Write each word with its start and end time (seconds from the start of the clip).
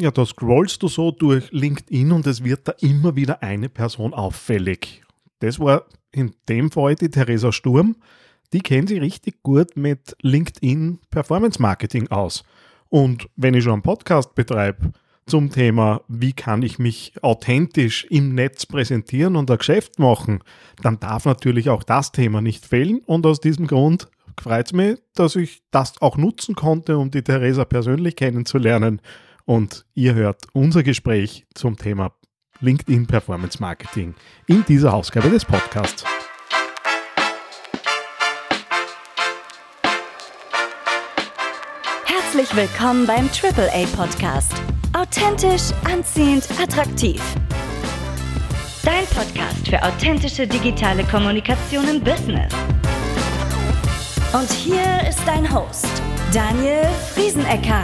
Ja, 0.00 0.12
da 0.12 0.24
scrollst 0.24 0.80
du 0.84 0.86
so 0.86 1.10
durch 1.10 1.50
LinkedIn 1.50 2.12
und 2.12 2.24
es 2.28 2.44
wird 2.44 2.68
da 2.68 2.72
immer 2.80 3.16
wieder 3.16 3.42
eine 3.42 3.68
Person 3.68 4.14
auffällig. 4.14 5.02
Das 5.40 5.58
war 5.58 5.86
in 6.12 6.34
dem 6.48 6.70
Fall 6.70 6.94
die 6.94 7.10
Theresa 7.10 7.50
Sturm. 7.50 7.96
Die 8.52 8.60
kennt 8.60 8.90
sich 8.90 9.00
richtig 9.00 9.42
gut 9.42 9.76
mit 9.76 10.16
LinkedIn 10.22 11.00
Performance 11.10 11.60
Marketing 11.60 12.06
aus. 12.08 12.44
Und 12.88 13.28
wenn 13.34 13.54
ich 13.54 13.64
schon 13.64 13.72
einen 13.72 13.82
Podcast 13.82 14.36
betreibe 14.36 14.92
zum 15.26 15.50
Thema, 15.50 16.02
wie 16.06 16.32
kann 16.32 16.62
ich 16.62 16.78
mich 16.78 17.12
authentisch 17.20 18.04
im 18.04 18.36
Netz 18.36 18.66
präsentieren 18.66 19.34
und 19.34 19.50
ein 19.50 19.58
Geschäft 19.58 19.98
machen, 19.98 20.44
dann 20.80 21.00
darf 21.00 21.24
natürlich 21.24 21.70
auch 21.70 21.82
das 21.82 22.12
Thema 22.12 22.40
nicht 22.40 22.64
fehlen. 22.64 23.00
Und 23.04 23.26
aus 23.26 23.40
diesem 23.40 23.66
Grund 23.66 24.08
freut 24.40 24.66
es 24.66 24.72
mich, 24.72 24.98
dass 25.14 25.34
ich 25.34 25.60
das 25.72 26.00
auch 26.00 26.16
nutzen 26.16 26.54
konnte, 26.54 26.98
um 26.98 27.10
die 27.10 27.22
Theresa 27.22 27.64
persönlich 27.64 28.14
kennenzulernen. 28.14 29.02
Und 29.48 29.86
ihr 29.94 30.12
hört 30.12 30.42
unser 30.52 30.82
Gespräch 30.82 31.46
zum 31.54 31.78
Thema 31.78 32.12
LinkedIn 32.60 33.06
Performance 33.06 33.58
Marketing 33.58 34.14
in 34.46 34.62
dieser 34.66 34.92
Ausgabe 34.92 35.30
des 35.30 35.42
Podcasts. 35.46 36.04
Herzlich 42.04 42.54
willkommen 42.54 43.06
beim 43.06 43.30
AAA 43.30 43.86
Podcast. 43.96 44.52
Authentisch, 44.92 45.72
anziehend, 45.90 46.46
attraktiv. 46.60 47.22
Dein 48.84 49.06
Podcast 49.06 49.66
für 49.66 49.82
authentische 49.82 50.46
digitale 50.46 51.04
Kommunikation 51.04 51.88
im 51.88 52.04
Business. 52.04 52.52
Und 54.34 54.50
hier 54.50 55.08
ist 55.08 55.22
dein 55.24 55.50
Host, 55.50 55.88
Daniel 56.34 56.84
Friesenecker. 57.14 57.82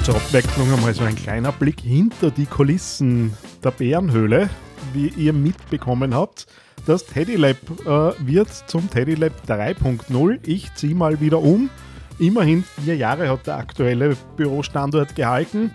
Zur 0.00 0.16
Abwechslung 0.16 0.72
einmal 0.72 0.94
so 0.94 1.04
ein 1.04 1.14
kleiner 1.14 1.52
Blick 1.52 1.80
hinter 1.80 2.30
die 2.30 2.46
Kulissen 2.46 3.36
der 3.62 3.70
Bärenhöhle, 3.70 4.50
wie 4.92 5.08
ihr 5.08 5.32
mitbekommen 5.32 6.14
habt. 6.14 6.46
Das 6.86 7.06
Teddy 7.06 7.36
Lab 7.36 7.56
äh, 7.86 8.26
wird 8.26 8.48
zum 8.66 8.90
Teddy 8.90 9.14
Lab 9.14 9.32
3.0. 9.46 10.40
Ich 10.44 10.74
ziehe 10.74 10.94
mal 10.94 11.20
wieder 11.20 11.38
um 11.38 11.70
Immerhin 12.18 12.62
vier 12.62 12.96
Jahre 12.96 13.28
hat 13.28 13.46
der 13.46 13.56
aktuelle 13.56 14.16
Bürostandort 14.36 15.16
gehalten. 15.16 15.72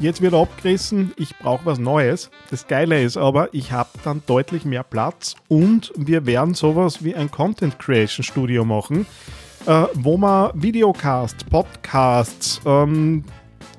Jetzt 0.00 0.20
wird 0.20 0.32
er 0.32 0.40
abgerissen, 0.40 1.12
ich 1.16 1.38
brauche 1.38 1.64
was 1.64 1.78
Neues. 1.78 2.30
Das 2.50 2.66
Geile 2.66 3.02
ist 3.02 3.16
aber, 3.16 3.54
ich 3.54 3.72
habe 3.72 3.90
dann 4.04 4.22
deutlich 4.26 4.64
mehr 4.64 4.82
Platz 4.82 5.34
und 5.48 5.92
wir 5.96 6.26
werden 6.26 6.54
sowas 6.54 7.04
wie 7.04 7.14
ein 7.14 7.30
Content 7.30 7.78
Creation 7.78 8.24
Studio 8.24 8.64
machen, 8.64 9.06
äh, 9.66 9.86
wo 9.94 10.16
man 10.16 10.50
Videocasts, 10.54 11.44
Podcasts, 11.44 12.60
ähm, 12.66 13.24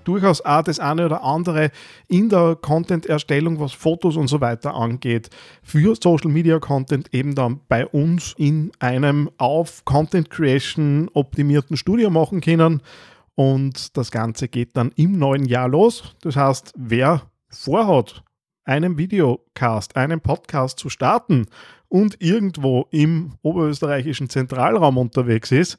durchaus 0.04 0.42
auch 0.42 0.64
das 0.64 0.80
eine 0.80 1.06
oder 1.06 1.24
andere 1.24 1.72
in 2.08 2.30
der 2.30 2.58
Content-Erstellung, 2.62 3.60
was 3.60 3.74
Fotos 3.74 4.18
und 4.18 4.28
so 4.28 4.42
weiter 4.42 4.76
angeht, 4.76 5.30
für 5.62 5.96
Social 6.02 6.32
Media 6.32 6.60
Content 6.60 7.14
eben 7.14 7.36
dann 7.36 7.62
bei 7.68 7.86
uns 7.86 8.34
in 8.38 8.72
einem 8.80 9.30
auf 9.38 9.84
Content 9.86 10.30
Creation 10.30 11.10
optimierten 11.14 11.78
Studio 11.78 12.10
machen 12.10 12.42
können. 12.42 12.82
Und 13.36 13.98
das 13.98 14.12
Ganze 14.12 14.48
geht 14.48 14.78
dann 14.78 14.92
im 14.96 15.18
neuen 15.18 15.46
Jahr 15.46 15.68
los. 15.68 16.16
Das 16.22 16.36
heißt, 16.36 16.74
wer 16.78 17.24
vorhat, 17.50 18.24
einen 18.66 18.98
Videocast, 18.98 19.96
einen 19.98 20.22
Podcast 20.22 20.80
zu 20.80 20.90
starten 20.90 21.48
und 21.94 22.20
irgendwo 22.22 22.88
im 22.90 23.36
oberösterreichischen 23.44 24.28
Zentralraum 24.28 24.98
unterwegs 24.98 25.52
ist, 25.52 25.78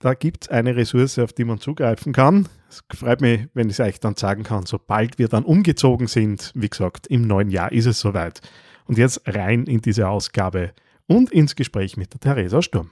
da 0.00 0.14
gibt 0.14 0.46
es 0.46 0.50
eine 0.50 0.74
Ressource, 0.74 1.16
auf 1.20 1.32
die 1.32 1.44
man 1.44 1.60
zugreifen 1.60 2.12
kann. 2.12 2.48
Es 2.68 2.82
freut 2.92 3.20
mich, 3.20 3.46
wenn 3.54 3.68
ich 3.68 3.78
es 3.78 3.80
euch 3.80 4.00
dann 4.00 4.16
sagen 4.16 4.42
kann, 4.42 4.66
sobald 4.66 5.16
wir 5.20 5.28
dann 5.28 5.44
umgezogen 5.44 6.08
sind. 6.08 6.50
Wie 6.56 6.68
gesagt, 6.68 7.06
im 7.06 7.22
neuen 7.22 7.50
Jahr 7.50 7.70
ist 7.70 7.86
es 7.86 8.00
soweit. 8.00 8.40
Und 8.86 8.98
jetzt 8.98 9.22
rein 9.28 9.66
in 9.66 9.80
diese 9.80 10.08
Ausgabe 10.08 10.72
und 11.06 11.30
ins 11.30 11.54
Gespräch 11.54 11.96
mit 11.96 12.12
der 12.12 12.18
Theresa 12.18 12.60
Sturm. 12.60 12.90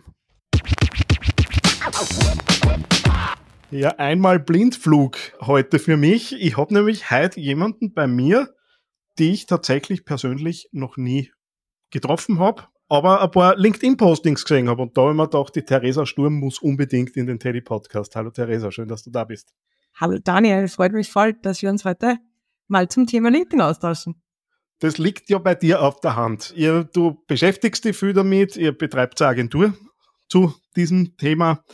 Ja, 3.73 3.89
einmal 3.97 4.39
Blindflug 4.39 5.19
heute 5.41 5.81
für 5.81 5.97
mich. 5.97 6.41
Ich 6.41 6.57
habe 6.57 6.75
nämlich 6.75 7.11
heute 7.11 7.41
jemanden 7.41 7.93
bei 7.93 8.07
mir, 8.07 8.55
die 9.19 9.33
ich 9.33 9.47
tatsächlich 9.47 10.05
persönlich 10.05 10.69
noch 10.71 10.97
nie 10.97 11.33
getroffen 11.93 12.41
habe 12.41 12.65
aber 12.93 13.23
ein 13.23 13.31
paar 13.31 13.57
LinkedIn-Postings 13.57 14.45
gesehen 14.45 14.69
habe. 14.69 14.83
Und 14.83 14.95
da 14.95 15.01
habe 15.01 15.13
ich 15.13 15.17
mir 15.17 15.27
gedacht, 15.27 15.57
die 15.57 15.63
Theresa 15.63 16.05
Sturm 16.05 16.35
muss 16.35 16.59
unbedingt 16.59 17.17
in 17.17 17.27
den 17.27 17.39
Teddy-Podcast. 17.39 18.15
Hallo 18.17 18.29
Theresa, 18.29 18.71
schön, 18.71 18.87
dass 18.87 19.03
du 19.03 19.11
da 19.11 19.25
bist. 19.25 19.55
Hallo 19.99 20.19
Daniel, 20.23 20.69
freut 20.69 20.93
mich 20.93 21.11
voll, 21.11 21.33
dass 21.33 21.63
wir 21.63 21.71
uns 21.71 21.87
heute 21.87 22.19
mal 22.69 22.91
zum 22.91 23.07
Thema 23.07 23.31
LinkedIn 23.31 23.63
austauschen. 23.63 24.23
Das 24.81 24.99
liegt 24.99 25.31
ja 25.31 25.39
bei 25.39 25.55
dir 25.55 25.81
auf 25.81 26.01
der 26.01 26.17
Hand. 26.17 26.53
Ihr, 26.55 26.85
du 26.85 27.25
beschäftigst 27.29 27.83
dich 27.87 27.97
viel 27.97 28.13
damit, 28.13 28.59
ihr 28.59 28.77
betreibt 28.77 29.23
eine 29.23 29.31
Agentur 29.31 29.73
zu 30.29 30.55
diesem 30.77 31.17
Thema. 31.17 31.65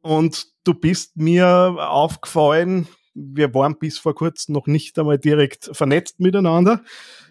Und 0.00 0.46
du 0.64 0.72
bist 0.72 1.18
mir 1.18 1.76
aufgefallen, 1.78 2.88
wir 3.16 3.54
waren 3.54 3.78
bis 3.78 3.98
vor 3.98 4.14
kurzem 4.14 4.52
noch 4.52 4.66
nicht 4.66 4.98
einmal 4.98 5.18
direkt 5.18 5.70
vernetzt 5.72 6.20
miteinander, 6.20 6.82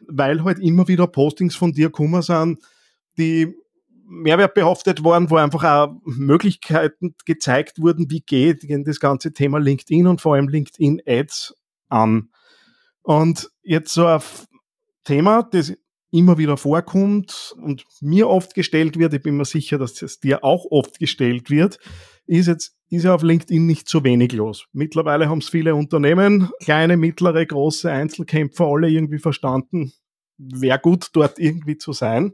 weil 0.07 0.43
halt 0.43 0.59
immer 0.59 0.87
wieder 0.87 1.07
Postings 1.07 1.55
von 1.55 1.71
dir 1.71 1.87
gekommen 1.87 2.21
sind, 2.21 2.59
die 3.17 3.55
mehrwertbehaftet 4.07 5.03
waren, 5.03 5.29
wo 5.29 5.37
einfach 5.37 5.63
auch 5.63 5.95
Möglichkeiten 6.05 7.15
gezeigt 7.25 7.79
wurden, 7.79 8.09
wie 8.09 8.21
geht 8.21 8.65
das 8.87 8.99
ganze 8.99 9.33
Thema 9.33 9.59
LinkedIn 9.59 10.07
und 10.07 10.21
vor 10.21 10.35
allem 10.35 10.47
LinkedIn 10.47 11.01
Ads 11.05 11.55
an. 11.89 12.29
Und 13.01 13.49
jetzt 13.63 13.93
so 13.93 14.05
ein 14.05 14.21
Thema, 15.03 15.43
das 15.43 15.73
immer 16.11 16.37
wieder 16.37 16.57
vorkommt 16.57 17.55
und 17.61 17.85
mir 18.01 18.29
oft 18.29 18.53
gestellt 18.53 18.97
wird, 18.97 19.13
ich 19.13 19.21
bin 19.21 19.37
mir 19.37 19.45
sicher, 19.45 19.77
dass 19.77 20.01
es 20.01 20.19
dir 20.19 20.43
auch 20.43 20.65
oft 20.69 20.99
gestellt 20.99 21.49
wird, 21.49 21.79
ist 22.25 22.47
jetzt, 22.47 22.75
ist 22.89 23.03
ja 23.03 23.13
auf 23.13 23.23
LinkedIn 23.23 23.65
nicht 23.65 23.89
so 23.89 24.03
wenig 24.03 24.31
los. 24.31 24.65
Mittlerweile 24.71 25.29
haben 25.29 25.39
es 25.39 25.49
viele 25.49 25.75
Unternehmen, 25.75 26.49
kleine, 26.63 26.97
mittlere, 26.97 27.45
große 27.45 27.91
Einzelkämpfer, 27.91 28.65
alle 28.65 28.89
irgendwie 28.89 29.19
verstanden, 29.19 29.93
wäre 30.37 30.79
gut, 30.79 31.09
dort 31.13 31.39
irgendwie 31.39 31.77
zu 31.77 31.93
sein 31.93 32.33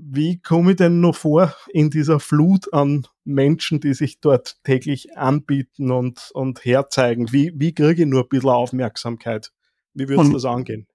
wie 0.00 0.40
komme 0.40 0.72
ich 0.72 0.76
denn 0.76 1.00
noch 1.00 1.16
vor 1.16 1.54
in 1.72 1.90
dieser 1.90 2.20
Flut 2.20 2.72
an 2.72 3.06
Menschen, 3.24 3.80
die 3.80 3.94
sich 3.94 4.20
dort 4.20 4.56
täglich 4.64 5.16
anbieten 5.16 5.90
und, 5.90 6.30
und 6.34 6.64
herzeigen? 6.64 7.32
Wie, 7.32 7.52
wie 7.54 7.74
kriege 7.74 8.02
ich 8.02 8.08
nur 8.08 8.22
ein 8.22 8.28
bisschen 8.28 8.50
Aufmerksamkeit? 8.50 9.52
Wie 9.94 10.08
würdest 10.08 10.30
du 10.30 10.34
das 10.34 10.44
angehen? 10.44 10.86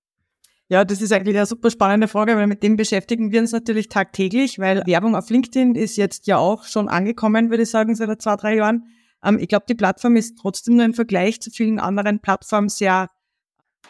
Ja, 0.70 0.86
das 0.86 1.02
ist 1.02 1.12
eigentlich 1.12 1.36
eine 1.36 1.46
super 1.46 1.70
spannende 1.70 2.08
Frage, 2.08 2.36
weil 2.36 2.48
mit 2.48 2.64
dem 2.64 2.78
beschäftigen 2.78 3.32
wir 3.32 3.42
uns 3.42 3.52
natürlich 3.52 3.90
tagtäglich, 3.90 4.60
weil 4.60 4.84
Werbung 4.86 5.16
auf 5.16 5.30
LinkedIn 5.30 5.76
ist 5.76 5.98
jetzt 5.98 6.26
ja 6.26 6.38
auch 6.38 6.64
schon 6.64 6.88
angekommen, 6.88 7.50
würde 7.50 7.64
ich 7.64 7.70
sagen, 7.70 7.96
seit 7.96 8.22
zwei, 8.22 8.36
drei 8.38 8.56
Jahren. 8.56 8.86
Ähm, 9.24 9.40
ich 9.40 9.50
glaube, 9.50 9.66
die 9.68 9.76
Plattform 9.76 10.16
ist 10.16 10.38
trotzdem 10.40 10.76
nur 10.76 10.86
im 10.86 10.94
Vergleich 10.94 11.42
zu 11.42 11.52
vielen 11.52 11.80
anderen 11.80 12.22
Plattformen 12.22 12.70
sehr 12.70 13.10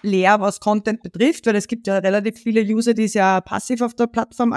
leer, 0.01 0.41
was 0.41 0.59
Content 0.59 1.03
betrifft, 1.03 1.45
weil 1.45 1.55
es 1.55 1.67
gibt 1.67 1.87
ja 1.87 1.99
relativ 1.99 2.37
viele 2.37 2.61
User, 2.61 2.93
die 2.93 3.07
sehr 3.07 3.41
passiv 3.41 3.81
auf 3.81 3.93
der 3.93 4.07
Plattform 4.07 4.53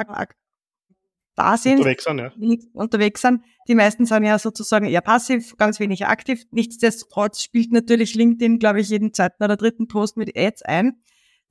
da 1.36 1.58
sind, 1.58 1.78
unterwegs 1.78 2.04
sind, 2.04 2.18
ja. 2.18 2.32
unterwegs 2.72 3.20
sind. 3.20 3.42
Die 3.68 3.74
meisten 3.74 4.06
sind 4.06 4.24
ja 4.24 4.38
sozusagen 4.38 4.86
eher 4.86 5.02
passiv, 5.02 5.56
ganz 5.58 5.78
wenig 5.78 6.06
aktiv. 6.06 6.44
Nichtsdestotrotz 6.50 7.42
spielt 7.42 7.72
natürlich 7.72 8.14
LinkedIn, 8.14 8.58
glaube 8.58 8.80
ich, 8.80 8.88
jeden 8.88 9.12
zweiten 9.12 9.44
oder 9.44 9.56
dritten 9.56 9.86
Post 9.86 10.16
mit 10.16 10.36
Ads 10.36 10.62
ein. 10.62 11.02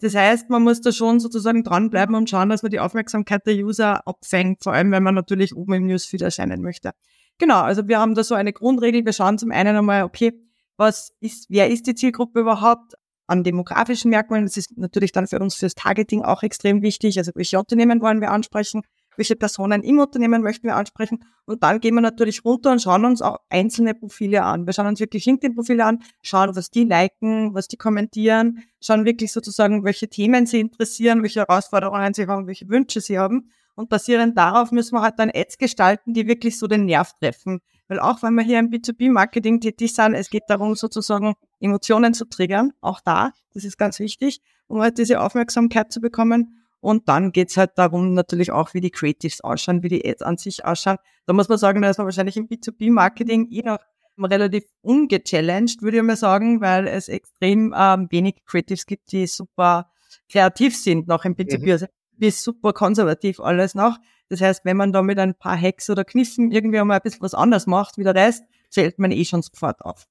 Das 0.05 0.13
heißt, 0.13 0.51
man 0.51 0.61
muss 0.61 0.81
da 0.81 0.91
schon 0.91 1.19
sozusagen 1.19 1.63
dranbleiben 1.63 2.13
und 2.13 2.29
schauen, 2.29 2.49
dass 2.49 2.61
man 2.61 2.69
die 2.69 2.79
Aufmerksamkeit 2.79 3.47
der 3.47 3.55
User 3.55 4.07
abfängt, 4.07 4.61
vor 4.61 4.71
allem 4.71 4.91
wenn 4.91 5.01
man 5.01 5.15
natürlich 5.15 5.55
oben 5.55 5.73
im 5.73 5.87
Newsfeed 5.87 6.21
erscheinen 6.21 6.61
möchte. 6.61 6.91
Genau, 7.39 7.61
also 7.61 7.87
wir 7.87 7.97
haben 7.97 8.13
da 8.13 8.23
so 8.23 8.35
eine 8.35 8.53
Grundregel. 8.53 9.03
Wir 9.03 9.13
schauen 9.13 9.39
zum 9.39 9.49
einen 9.49 9.75
einmal, 9.75 10.03
okay, 10.03 10.39
was 10.77 11.11
ist, 11.21 11.47
wer 11.49 11.71
ist 11.71 11.87
die 11.87 11.95
Zielgruppe 11.95 12.41
überhaupt? 12.41 12.93
An 13.25 13.43
demografischen 13.43 14.11
Merkmalen, 14.11 14.45
das 14.45 14.57
ist 14.57 14.77
natürlich 14.77 15.11
dann 15.11 15.25
für 15.25 15.39
uns 15.39 15.55
fürs 15.55 15.73
Targeting 15.73 16.21
auch 16.21 16.43
extrem 16.43 16.83
wichtig. 16.83 17.17
Also 17.17 17.31
welche 17.33 17.57
Unternehmen 17.57 17.99
wollen 17.99 18.21
wir 18.21 18.29
ansprechen? 18.29 18.83
Welche 19.17 19.35
Personen 19.35 19.83
im 19.83 19.99
Unternehmen 19.99 20.41
möchten 20.41 20.67
wir 20.67 20.75
ansprechen. 20.75 21.23
Und 21.45 21.63
dann 21.63 21.79
gehen 21.79 21.95
wir 21.95 22.01
natürlich 22.01 22.43
runter 22.43 22.71
und 22.71 22.81
schauen 22.81 23.05
uns 23.05 23.21
auch 23.21 23.37
einzelne 23.49 23.93
Profile 23.93 24.43
an. 24.43 24.65
Wir 24.65 24.73
schauen 24.73 24.87
uns 24.87 24.99
wirklich 24.99 25.25
LinkedIn-Profile 25.25 25.85
an, 25.85 26.03
schauen, 26.21 26.55
was 26.55 26.71
die 26.71 26.83
liken, 26.83 27.53
was 27.53 27.67
die 27.67 27.77
kommentieren, 27.77 28.63
schauen 28.81 29.05
wirklich 29.05 29.31
sozusagen, 29.31 29.83
welche 29.83 30.07
Themen 30.07 30.45
sie 30.45 30.59
interessieren, 30.59 31.21
welche 31.21 31.41
Herausforderungen 31.41 32.13
sie 32.13 32.27
haben, 32.27 32.47
welche 32.47 32.67
Wünsche 32.69 33.01
sie 33.01 33.19
haben. 33.19 33.51
Und 33.75 33.89
basierend 33.89 34.37
darauf 34.37 34.71
müssen 34.71 34.95
wir 34.95 35.01
halt 35.01 35.19
dann 35.19 35.29
Ads 35.33 35.57
gestalten, 35.57 36.13
die 36.13 36.27
wirklich 36.27 36.57
so 36.57 36.67
den 36.67 36.85
Nerv 36.85 37.13
treffen. 37.19 37.59
Weil 37.87 37.99
auch 37.99 38.23
wenn 38.23 38.33
wir 38.33 38.43
hier 38.43 38.59
im 38.59 38.69
B2B-Marketing 38.69 39.59
tätig 39.59 39.93
sind, 39.93 40.15
es 40.15 40.29
geht 40.29 40.43
darum, 40.47 40.75
sozusagen 40.75 41.35
Emotionen 41.59 42.13
zu 42.13 42.25
triggern, 42.25 42.71
auch 42.81 42.99
da, 43.01 43.31
das 43.53 43.63
ist 43.63 43.77
ganz 43.77 43.99
wichtig, 43.99 44.41
um 44.67 44.81
halt 44.81 44.97
diese 44.97 45.21
Aufmerksamkeit 45.21 45.91
zu 45.91 46.01
bekommen. 46.01 46.64
Und 46.85 47.09
dann 47.09 47.31
geht's 47.31 47.57
halt 47.57 47.71
darum 47.77 48.13
natürlich 48.13 48.51
auch, 48.51 48.75
wie 48.75 48.79
die 48.79 48.91
Creatives 48.91 49.41
ausschauen, 49.41 49.81
wie 49.81 49.89
die 49.89 50.07
Ads 50.07 50.21
an 50.21 50.37
sich 50.37 50.63
ausschauen. 50.63 50.97
Da 51.25 51.33
muss 51.33 51.49
man 51.49 51.57
sagen, 51.57 51.81
da 51.81 51.89
ist 51.89 51.97
man 51.97 52.05
wahrscheinlich 52.05 52.37
im 52.37 52.47
B2B-Marketing 52.47 53.47
je 53.49 53.63
nach 53.63 53.79
relativ 54.19 54.65
ungechallenged, 54.81 55.81
würde 55.81 55.97
ich 55.97 56.03
mal 56.03 56.15
sagen, 56.15 56.61
weil 56.61 56.87
es 56.87 57.09
extrem 57.09 57.73
ähm, 57.75 58.07
wenig 58.11 58.35
Creatives 58.45 58.85
gibt, 58.85 59.11
die 59.11 59.25
super 59.25 59.89
kreativ 60.29 60.77
sind 60.77 61.07
noch 61.07 61.25
im 61.25 61.35
Prinzip. 61.35 61.63
Mhm. 61.63 61.71
Also 61.71 61.87
ist 62.19 62.43
super 62.43 62.71
konservativ 62.71 63.39
alles 63.39 63.73
noch. 63.73 63.97
Das 64.29 64.39
heißt, 64.41 64.63
wenn 64.63 64.77
man 64.77 64.93
da 64.93 65.01
mit 65.01 65.17
ein 65.17 65.33
paar 65.33 65.59
Hacks 65.59 65.89
oder 65.89 66.05
Kniffen 66.05 66.51
irgendwie 66.51 66.83
mal 66.83 66.97
ein 66.97 67.01
bisschen 67.01 67.21
was 67.21 67.33
anders 67.33 67.65
macht 67.65 67.97
wie 67.97 68.03
der 68.03 68.13
Rest, 68.13 68.43
zählt 68.69 68.99
man 68.99 69.09
eh 69.09 69.25
schon 69.25 69.41
sofort 69.41 69.81
auf. 69.81 70.05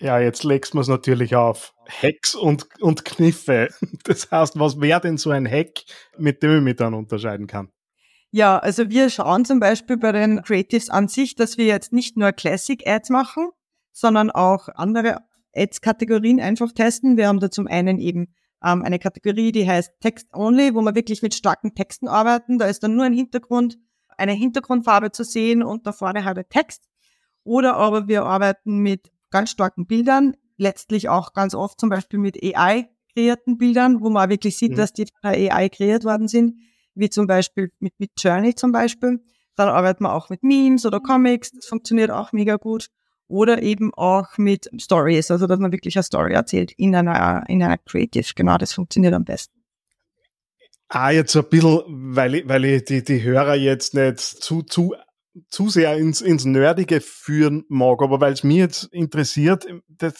Ja, 0.00 0.18
jetzt 0.18 0.44
legst 0.44 0.74
man 0.74 0.80
es 0.80 0.88
natürlich 0.88 1.36
auf. 1.36 1.74
Hacks 1.86 2.34
und, 2.34 2.66
und 2.80 3.04
Kniffe. 3.04 3.68
Das 4.04 4.30
heißt, 4.30 4.58
was 4.58 4.80
wäre 4.80 5.00
denn 5.00 5.18
so 5.18 5.30
ein 5.30 5.46
Hack, 5.46 5.82
mit 6.16 6.42
dem 6.42 6.56
ich 6.56 6.62
mich 6.62 6.76
dann 6.76 6.94
unterscheiden 6.94 7.46
kann? 7.46 7.70
Ja, 8.30 8.58
also 8.58 8.88
wir 8.88 9.10
schauen 9.10 9.44
zum 9.44 9.60
Beispiel 9.60 9.98
bei 9.98 10.12
den 10.12 10.42
Creatives 10.42 10.88
an 10.88 11.08
sich, 11.08 11.34
dass 11.34 11.58
wir 11.58 11.66
jetzt 11.66 11.92
nicht 11.92 12.16
nur 12.16 12.32
Classic 12.32 12.80
Ads 12.86 13.10
machen, 13.10 13.50
sondern 13.92 14.30
auch 14.30 14.68
andere 14.74 15.18
Ads-Kategorien 15.54 16.40
einfach 16.40 16.72
testen. 16.72 17.16
Wir 17.16 17.28
haben 17.28 17.40
da 17.40 17.50
zum 17.50 17.66
einen 17.66 17.98
eben 17.98 18.32
ähm, 18.64 18.82
eine 18.82 18.98
Kategorie, 18.98 19.52
die 19.52 19.68
heißt 19.68 19.92
Text 20.00 20.28
Only, 20.32 20.74
wo 20.74 20.80
wir 20.80 20.94
wirklich 20.94 21.22
mit 21.22 21.34
starken 21.34 21.74
Texten 21.74 22.08
arbeiten. 22.08 22.58
Da 22.58 22.66
ist 22.66 22.82
dann 22.82 22.94
nur 22.94 23.04
ein 23.04 23.12
Hintergrund, 23.12 23.78
eine 24.16 24.32
Hintergrundfarbe 24.32 25.12
zu 25.12 25.24
sehen 25.24 25.62
und 25.62 25.86
da 25.86 25.92
vorne 25.92 26.24
halt 26.24 26.38
ein 26.38 26.48
Text. 26.48 26.88
Oder 27.44 27.76
aber 27.76 28.08
wir 28.08 28.24
arbeiten 28.24 28.78
mit 28.78 29.10
ganz 29.30 29.50
starken 29.50 29.86
Bildern, 29.86 30.36
letztlich 30.56 31.08
auch 31.08 31.32
ganz 31.32 31.54
oft 31.54 31.80
zum 31.80 31.88
Beispiel 31.88 32.18
mit 32.18 32.42
AI 32.42 32.88
kreierten 33.14 33.58
Bildern, 33.58 34.00
wo 34.00 34.10
man 34.10 34.30
wirklich 34.30 34.56
sieht, 34.56 34.72
mhm. 34.72 34.76
dass 34.76 34.92
die 34.92 35.06
von 35.06 35.32
der 35.32 35.54
AI 35.54 35.68
kreiert 35.68 36.04
worden 36.04 36.28
sind, 36.28 36.56
wie 36.94 37.10
zum 37.10 37.26
Beispiel 37.26 37.72
mit, 37.78 37.94
mit 37.98 38.12
Journey 38.18 38.54
zum 38.54 38.72
Beispiel. 38.72 39.20
Dann 39.56 39.68
arbeiten 39.68 40.04
wir 40.04 40.14
auch 40.14 40.30
mit 40.30 40.42
Memes 40.42 40.86
oder 40.86 41.00
Comics, 41.00 41.50
das 41.52 41.66
funktioniert 41.66 42.10
auch 42.10 42.32
mega 42.32 42.56
gut 42.56 42.88
oder 43.30 43.62
eben 43.62 43.94
auch 43.94 44.38
mit 44.38 44.68
Stories, 44.78 45.30
also 45.30 45.46
dass 45.46 45.58
man 45.58 45.72
wirklich 45.72 45.96
eine 45.96 46.02
Story 46.02 46.32
erzählt 46.32 46.72
in 46.72 46.94
einer, 46.94 47.44
in 47.48 47.62
einer 47.62 47.78
Creative. 47.78 48.26
Genau, 48.34 48.58
das 48.58 48.72
funktioniert 48.72 49.14
am 49.14 49.24
besten. 49.24 49.54
Ah, 50.88 51.10
jetzt 51.10 51.36
ein 51.36 51.44
bisschen, 51.48 51.82
weil 51.86 52.34
ich, 52.34 52.48
weil 52.48 52.64
ich 52.64 52.84
die, 52.84 53.04
die 53.04 53.22
Hörer 53.22 53.54
jetzt 53.54 53.94
nicht 53.94 54.18
zu, 54.18 54.62
zu, 54.62 54.96
zu 55.48 55.68
sehr 55.68 55.96
ins, 55.96 56.20
ins 56.20 56.44
Nerdige 56.44 57.00
führen 57.00 57.64
mag, 57.68 58.02
aber 58.02 58.20
weil 58.20 58.32
es 58.32 58.42
mir 58.42 58.64
jetzt 58.64 58.84
interessiert, 58.92 59.66
das 59.88 60.14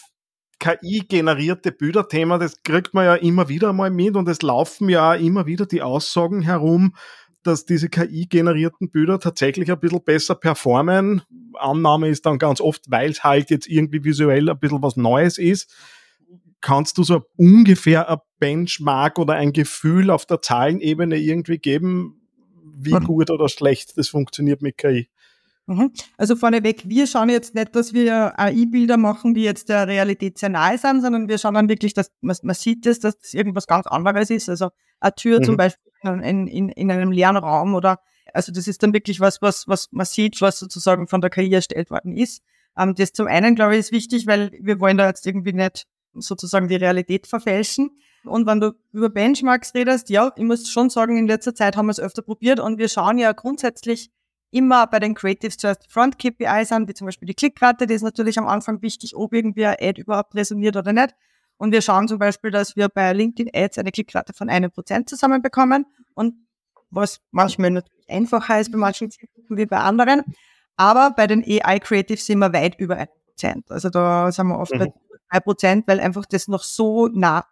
KI-generierte 0.60 1.72
Bilderthema, 1.72 2.38
das 2.38 2.62
kriegt 2.62 2.94
man 2.94 3.06
ja 3.06 3.14
immer 3.14 3.48
wieder 3.48 3.72
mal 3.72 3.90
mit 3.90 4.14
und 4.14 4.28
es 4.28 4.42
laufen 4.42 4.88
ja 4.88 5.14
immer 5.14 5.46
wieder 5.46 5.66
die 5.66 5.82
Aussagen 5.82 6.42
herum, 6.42 6.94
dass 7.42 7.64
diese 7.64 7.88
KI-generierten 7.88 8.90
Bilder 8.90 9.18
tatsächlich 9.18 9.72
ein 9.72 9.80
bisschen 9.80 10.04
besser 10.04 10.34
performen. 10.34 11.22
Annahme 11.54 12.08
ist 12.08 12.26
dann 12.26 12.38
ganz 12.38 12.60
oft, 12.60 12.84
weil 12.90 13.10
es 13.10 13.24
halt 13.24 13.50
jetzt 13.50 13.66
irgendwie 13.66 14.04
visuell 14.04 14.50
ein 14.50 14.58
bisschen 14.58 14.82
was 14.82 14.96
Neues 14.96 15.38
ist. 15.38 15.74
Kannst 16.60 16.98
du 16.98 17.02
so 17.02 17.22
ungefähr 17.36 18.10
ein 18.10 18.18
Benchmark 18.38 19.18
oder 19.18 19.34
ein 19.34 19.54
Gefühl 19.54 20.10
auf 20.10 20.26
der 20.26 20.42
Zahlenebene 20.42 21.16
irgendwie 21.16 21.58
geben, 21.58 22.19
wie 22.74 22.94
mhm. 22.94 23.04
gut 23.04 23.30
oder 23.30 23.48
schlecht 23.48 23.96
das 23.98 24.08
funktioniert 24.08 24.62
mit 24.62 24.76
KI? 24.78 25.08
Mhm. 25.66 25.92
Also 26.16 26.34
vorneweg, 26.36 26.88
wir 26.88 27.06
schauen 27.06 27.28
jetzt 27.28 27.54
nicht, 27.54 27.76
dass 27.76 27.92
wir 27.92 28.38
AI-Bilder 28.38 28.96
machen, 28.96 29.34
die 29.34 29.42
jetzt 29.42 29.68
der 29.68 29.86
Realität 29.86 30.38
sehr 30.38 30.48
nahe 30.48 30.78
sind, 30.78 31.00
sondern 31.00 31.28
wir 31.28 31.38
schauen 31.38 31.54
dann 31.54 31.68
wirklich, 31.68 31.94
dass 31.94 32.10
man, 32.20 32.36
man 32.42 32.56
sieht 32.56 32.86
es, 32.86 32.98
dass 32.98 33.18
das 33.18 33.34
irgendwas 33.34 33.66
ganz 33.66 33.86
anderes 33.86 34.30
ist. 34.30 34.48
Also 34.48 34.70
eine 34.98 35.14
Tür 35.14 35.38
mhm. 35.40 35.44
zum 35.44 35.56
Beispiel 35.56 35.92
in, 36.02 36.46
in, 36.46 36.68
in 36.70 36.90
einem 36.90 37.12
leeren 37.12 37.36
Raum 37.36 37.74
oder 37.74 38.00
also 38.34 38.52
das 38.52 38.68
ist 38.68 38.82
dann 38.82 38.92
wirklich 38.92 39.20
was, 39.20 39.42
was, 39.42 39.68
was 39.68 39.88
man 39.92 40.06
sieht, 40.06 40.40
was 40.40 40.58
sozusagen 40.58 41.08
von 41.08 41.20
der 41.20 41.30
KI 41.30 41.52
erstellt 41.52 41.90
worden 41.90 42.16
ist. 42.16 42.42
Ähm, 42.76 42.94
das 42.94 43.12
zum 43.12 43.26
einen, 43.26 43.54
glaube 43.54 43.74
ich, 43.74 43.80
ist 43.80 43.92
wichtig, 43.92 44.26
weil 44.26 44.50
wir 44.60 44.80
wollen 44.80 44.96
da 44.96 45.06
jetzt 45.06 45.26
irgendwie 45.26 45.52
nicht 45.52 45.86
sozusagen 46.14 46.68
die 46.68 46.76
Realität 46.76 47.26
verfälschen. 47.26 47.90
Und 48.24 48.46
wenn 48.46 48.60
du 48.60 48.72
über 48.92 49.08
Benchmarks 49.08 49.74
redest, 49.74 50.10
ja, 50.10 50.32
ich 50.36 50.44
muss 50.44 50.68
schon 50.68 50.90
sagen, 50.90 51.16
in 51.16 51.26
letzter 51.26 51.54
Zeit 51.54 51.76
haben 51.76 51.86
wir 51.86 51.92
es 51.92 52.00
öfter 52.00 52.22
probiert 52.22 52.60
und 52.60 52.78
wir 52.78 52.88
schauen 52.88 53.18
ja 53.18 53.32
grundsätzlich 53.32 54.10
immer 54.50 54.86
bei 54.86 54.98
den 54.98 55.14
Creatives 55.14 55.56
zuerst 55.56 55.90
Front 55.90 56.18
KPIs 56.18 56.72
an, 56.72 56.88
wie 56.88 56.94
zum 56.94 57.06
Beispiel 57.06 57.26
die 57.26 57.34
Klickrate, 57.34 57.86
die 57.86 57.94
ist 57.94 58.02
natürlich 58.02 58.38
am 58.38 58.48
Anfang 58.48 58.82
wichtig, 58.82 59.14
ob 59.16 59.32
irgendwie 59.32 59.66
ein 59.66 59.76
Ad 59.80 60.00
überhaupt 60.00 60.34
resoniert 60.34 60.76
oder 60.76 60.92
nicht. 60.92 61.14
Und 61.56 61.72
wir 61.72 61.82
schauen 61.82 62.08
zum 62.08 62.18
Beispiel, 62.18 62.50
dass 62.50 62.74
wir 62.74 62.88
bei 62.88 63.12
LinkedIn 63.12 63.50
Ads 63.54 63.78
eine 63.78 63.92
Klickrate 63.92 64.32
von 64.32 64.48
einem 64.48 64.70
Prozent 64.70 65.08
zusammenbekommen 65.08 65.86
und 66.14 66.34
was 66.90 67.20
manchmal 67.30 67.70
natürlich 67.70 68.10
einfacher 68.10 68.60
ist 68.60 68.72
bei 68.72 68.78
manchen 68.78 69.10
Zielgruppen 69.10 69.56
wie 69.56 69.66
bei 69.66 69.78
anderen. 69.78 70.22
Aber 70.76 71.10
bei 71.10 71.26
den 71.26 71.44
AI 71.44 71.78
Creatives 71.78 72.26
sind 72.26 72.38
wir 72.38 72.52
weit 72.52 72.78
über 72.78 72.96
ein 72.96 73.08
Prozent. 73.26 73.70
Also 73.70 73.90
da 73.90 74.32
sind 74.32 74.48
wir 74.48 74.58
oft 74.58 74.74
mhm. 74.74 74.78
bei 74.78 74.92
drei 75.30 75.40
Prozent, 75.40 75.86
weil 75.86 76.00
einfach 76.00 76.26
das 76.26 76.48
noch 76.48 76.62
so 76.62 77.08
nah, 77.08 77.44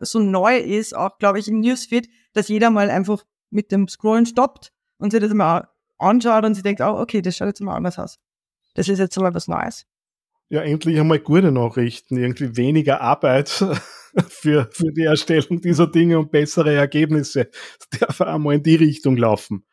so 0.00 0.18
neu 0.18 0.58
ist, 0.58 0.94
auch 0.94 1.18
glaube 1.18 1.38
ich 1.38 1.48
im 1.48 1.60
Newsfeed, 1.60 2.08
dass 2.32 2.48
jeder 2.48 2.70
mal 2.70 2.90
einfach 2.90 3.24
mit 3.50 3.72
dem 3.72 3.88
Scrollen 3.88 4.26
stoppt 4.26 4.72
und 4.98 5.10
sich 5.10 5.20
das 5.20 5.32
mal 5.32 5.68
anschaut 5.98 6.44
und 6.44 6.54
sie 6.54 6.62
denkt, 6.62 6.80
oh, 6.80 6.98
okay, 6.98 7.22
das 7.22 7.36
schaut 7.36 7.48
jetzt 7.48 7.60
mal 7.60 7.76
anders 7.76 7.98
aus. 7.98 8.18
Das 8.74 8.88
ist 8.88 8.98
jetzt 8.98 9.18
mal 9.18 9.34
was 9.34 9.48
Neues. 9.48 9.86
Ja, 10.50 10.62
endlich 10.62 10.98
einmal 10.98 11.20
gute 11.20 11.52
Nachrichten, 11.52 12.16
irgendwie 12.16 12.56
weniger 12.56 13.00
Arbeit 13.00 13.48
für, 14.28 14.68
für 14.72 14.92
die 14.92 15.04
Erstellung 15.04 15.60
dieser 15.60 15.86
Dinge 15.86 16.18
und 16.18 16.30
bessere 16.30 16.74
Ergebnisse. 16.74 17.50
Das 17.90 18.00
darf 18.00 18.20
einmal 18.20 18.56
in 18.56 18.62
die 18.62 18.74
Richtung 18.74 19.16
laufen. 19.16 19.64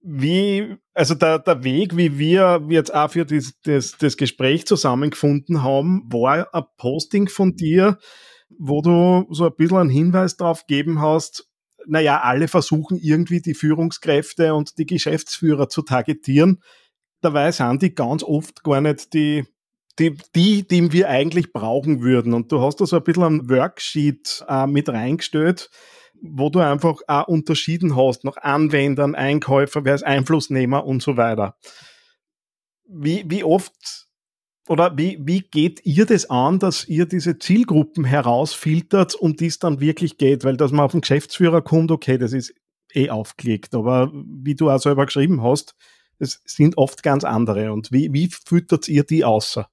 Wie, 0.00 0.76
also 0.94 1.14
der, 1.14 1.40
der 1.40 1.64
Weg, 1.64 1.96
wie 1.96 2.18
wir 2.18 2.64
jetzt 2.68 2.94
auch 2.94 3.10
für 3.10 3.24
das, 3.24 3.54
das, 3.64 3.96
das 3.98 4.16
Gespräch 4.16 4.66
zusammengefunden 4.66 5.62
haben, 5.62 6.02
war 6.10 6.54
ein 6.54 6.64
Posting 6.76 7.28
von 7.28 7.56
dir, 7.56 7.98
wo 8.48 8.80
du 8.80 9.26
so 9.30 9.46
ein 9.46 9.56
bisschen 9.56 9.78
einen 9.78 9.90
Hinweis 9.90 10.36
darauf 10.36 10.66
gegeben 10.66 11.00
hast, 11.00 11.48
naja, 11.86 12.20
alle 12.20 12.48
versuchen 12.48 12.98
irgendwie 12.98 13.40
die 13.40 13.54
Führungskräfte 13.54 14.54
und 14.54 14.78
die 14.78 14.86
Geschäftsführer 14.86 15.68
zu 15.68 15.82
targetieren. 15.82 16.62
Dabei 17.20 17.50
sind 17.50 17.82
die 17.82 17.94
ganz 17.94 18.22
oft 18.22 18.62
gar 18.62 18.80
nicht 18.80 19.14
die, 19.14 19.44
die, 19.98 20.16
die, 20.34 20.68
die 20.68 20.92
wir 20.92 21.08
eigentlich 21.08 21.52
brauchen 21.52 22.02
würden. 22.02 22.34
Und 22.34 22.52
du 22.52 22.60
hast 22.60 22.80
da 22.80 22.86
so 22.86 22.96
ein 22.96 23.04
bisschen 23.04 23.24
ein 23.24 23.48
Worksheet 23.48 24.44
äh, 24.48 24.66
mit 24.66 24.88
reingestellt, 24.88 25.70
wo 26.22 26.50
du 26.50 26.60
einfach 26.60 26.96
auch 27.06 27.28
unterschieden 27.28 27.96
hast 27.96 28.24
nach 28.24 28.36
Anwendern, 28.36 29.14
Einkäufer, 29.14 29.84
wer 29.84 29.94
ist 29.94 30.04
Einflussnehmer 30.04 30.84
und 30.84 31.02
so 31.02 31.16
weiter. 31.16 31.56
Wie, 32.86 33.24
wie 33.26 33.44
oft 33.44 34.08
oder 34.68 34.96
wie, 34.98 35.18
wie 35.20 35.40
geht 35.40 35.84
ihr 35.84 36.04
das 36.04 36.28
an, 36.28 36.58
dass 36.58 36.86
ihr 36.86 37.06
diese 37.06 37.38
Zielgruppen 37.38 38.04
herausfiltert, 38.04 39.14
um 39.14 39.34
die 39.34 39.46
es 39.46 39.58
dann 39.58 39.80
wirklich 39.80 40.18
geht? 40.18 40.44
Weil, 40.44 40.56
dass 40.56 40.72
man 40.72 40.84
auf 40.84 40.92
den 40.92 41.00
Geschäftsführer 41.00 41.62
kommt, 41.62 41.90
okay, 41.90 42.18
das 42.18 42.32
ist 42.32 42.54
eh 42.94 43.08
aufgelegt. 43.08 43.74
Aber 43.74 44.12
wie 44.12 44.54
du 44.54 44.70
auch 44.70 44.78
selber 44.78 45.06
geschrieben 45.06 45.42
hast, 45.42 45.74
es 46.18 46.42
sind 46.44 46.76
oft 46.76 47.02
ganz 47.02 47.24
andere. 47.24 47.72
Und 47.72 47.92
wie, 47.92 48.12
wie 48.12 48.28
füttert 48.28 48.88
ihr 48.88 49.04
die 49.04 49.24
außer? 49.24 49.68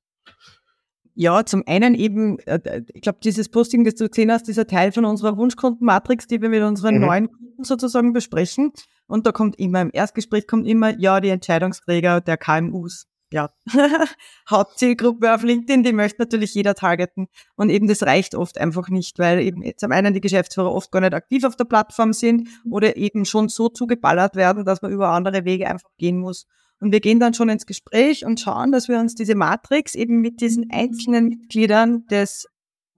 Ja, 1.16 1.46
zum 1.46 1.64
einen 1.66 1.96
eben, 1.96 2.40
äh, 2.40 2.84
ich 2.94 3.02
glaube, 3.02 3.20
dieses 3.24 3.50
Posting, 3.50 3.84
das 3.84 3.96
du 3.96 4.08
gesehen 4.08 4.32
hast, 4.32 4.48
dieser 4.48 4.68
Teil 4.68 4.92
von 4.92 5.06
unserer 5.06 5.38
Wunschkundenmatrix, 5.38 6.28
die 6.28 6.42
wir 6.42 6.50
mit 6.50 6.62
unseren 6.62 6.96
mhm. 6.96 7.02
neuen 7.02 7.32
Kunden 7.32 7.64
sozusagen 7.64 8.14
besprechen. 8.14 8.74
Und 9.08 9.26
da 9.26 9.32
kommt 9.32 9.58
immer, 9.58 9.82
im 9.82 9.92
Erstgespräch 9.94 10.46
kommt 10.46 10.68
immer, 10.68 10.98
ja, 11.00 11.22
die 11.22 11.30
Entscheidungsträger 11.30 12.22
der 12.22 12.38
KMUs 12.38 13.08
ja, 13.32 13.50
Hauptzielgruppe 14.50 15.34
auf 15.34 15.44
LinkedIn, 15.44 15.84
die 15.84 15.94
möchte 15.94 16.22
natürlich 16.22 16.54
jeder 16.54 16.76
targeten. 16.76 17.28
Und 17.56 17.70
eben 17.70 17.88
das 17.88 18.04
reicht 18.04 18.36
oft 18.36 18.58
einfach 18.58 18.90
nicht, 18.90 19.20
weil 19.20 19.40
eben 19.40 19.64
zum 19.78 19.92
einen 19.92 20.14
die 20.14 20.22
Geschäftsführer 20.22 20.72
oft 20.72 20.92
gar 20.92 21.02
nicht 21.02 21.14
aktiv 21.14 21.44
auf 21.44 21.56
der 21.56 21.66
Plattform 21.66 22.14
sind 22.14 22.48
oder 22.70 22.96
eben 22.96 23.26
schon 23.26 23.50
so 23.50 23.68
zugeballert 23.70 24.36
werden, 24.36 24.64
dass 24.64 24.82
man 24.82 24.92
über 24.92 25.10
andere 25.10 25.44
Wege 25.44 25.68
einfach 25.68 25.90
gehen 25.98 26.20
muss. 26.20 26.48
Und 26.86 26.92
wir 26.92 27.00
gehen 27.00 27.20
dann 27.20 27.34
schon 27.34 27.50
ins 27.50 27.66
Gespräch 27.66 28.28
und 28.28 28.40
schauen, 28.40 28.72
dass 28.72 28.88
wir 28.88 29.00
uns 29.00 29.16
diese 29.16 29.34
Matrix 29.34 29.96
eben 29.96 30.22
mit 30.22 30.40
diesen 30.40 30.70
einzelnen 30.70 31.30
Mitgliedern 31.30 32.06
des 32.06 32.46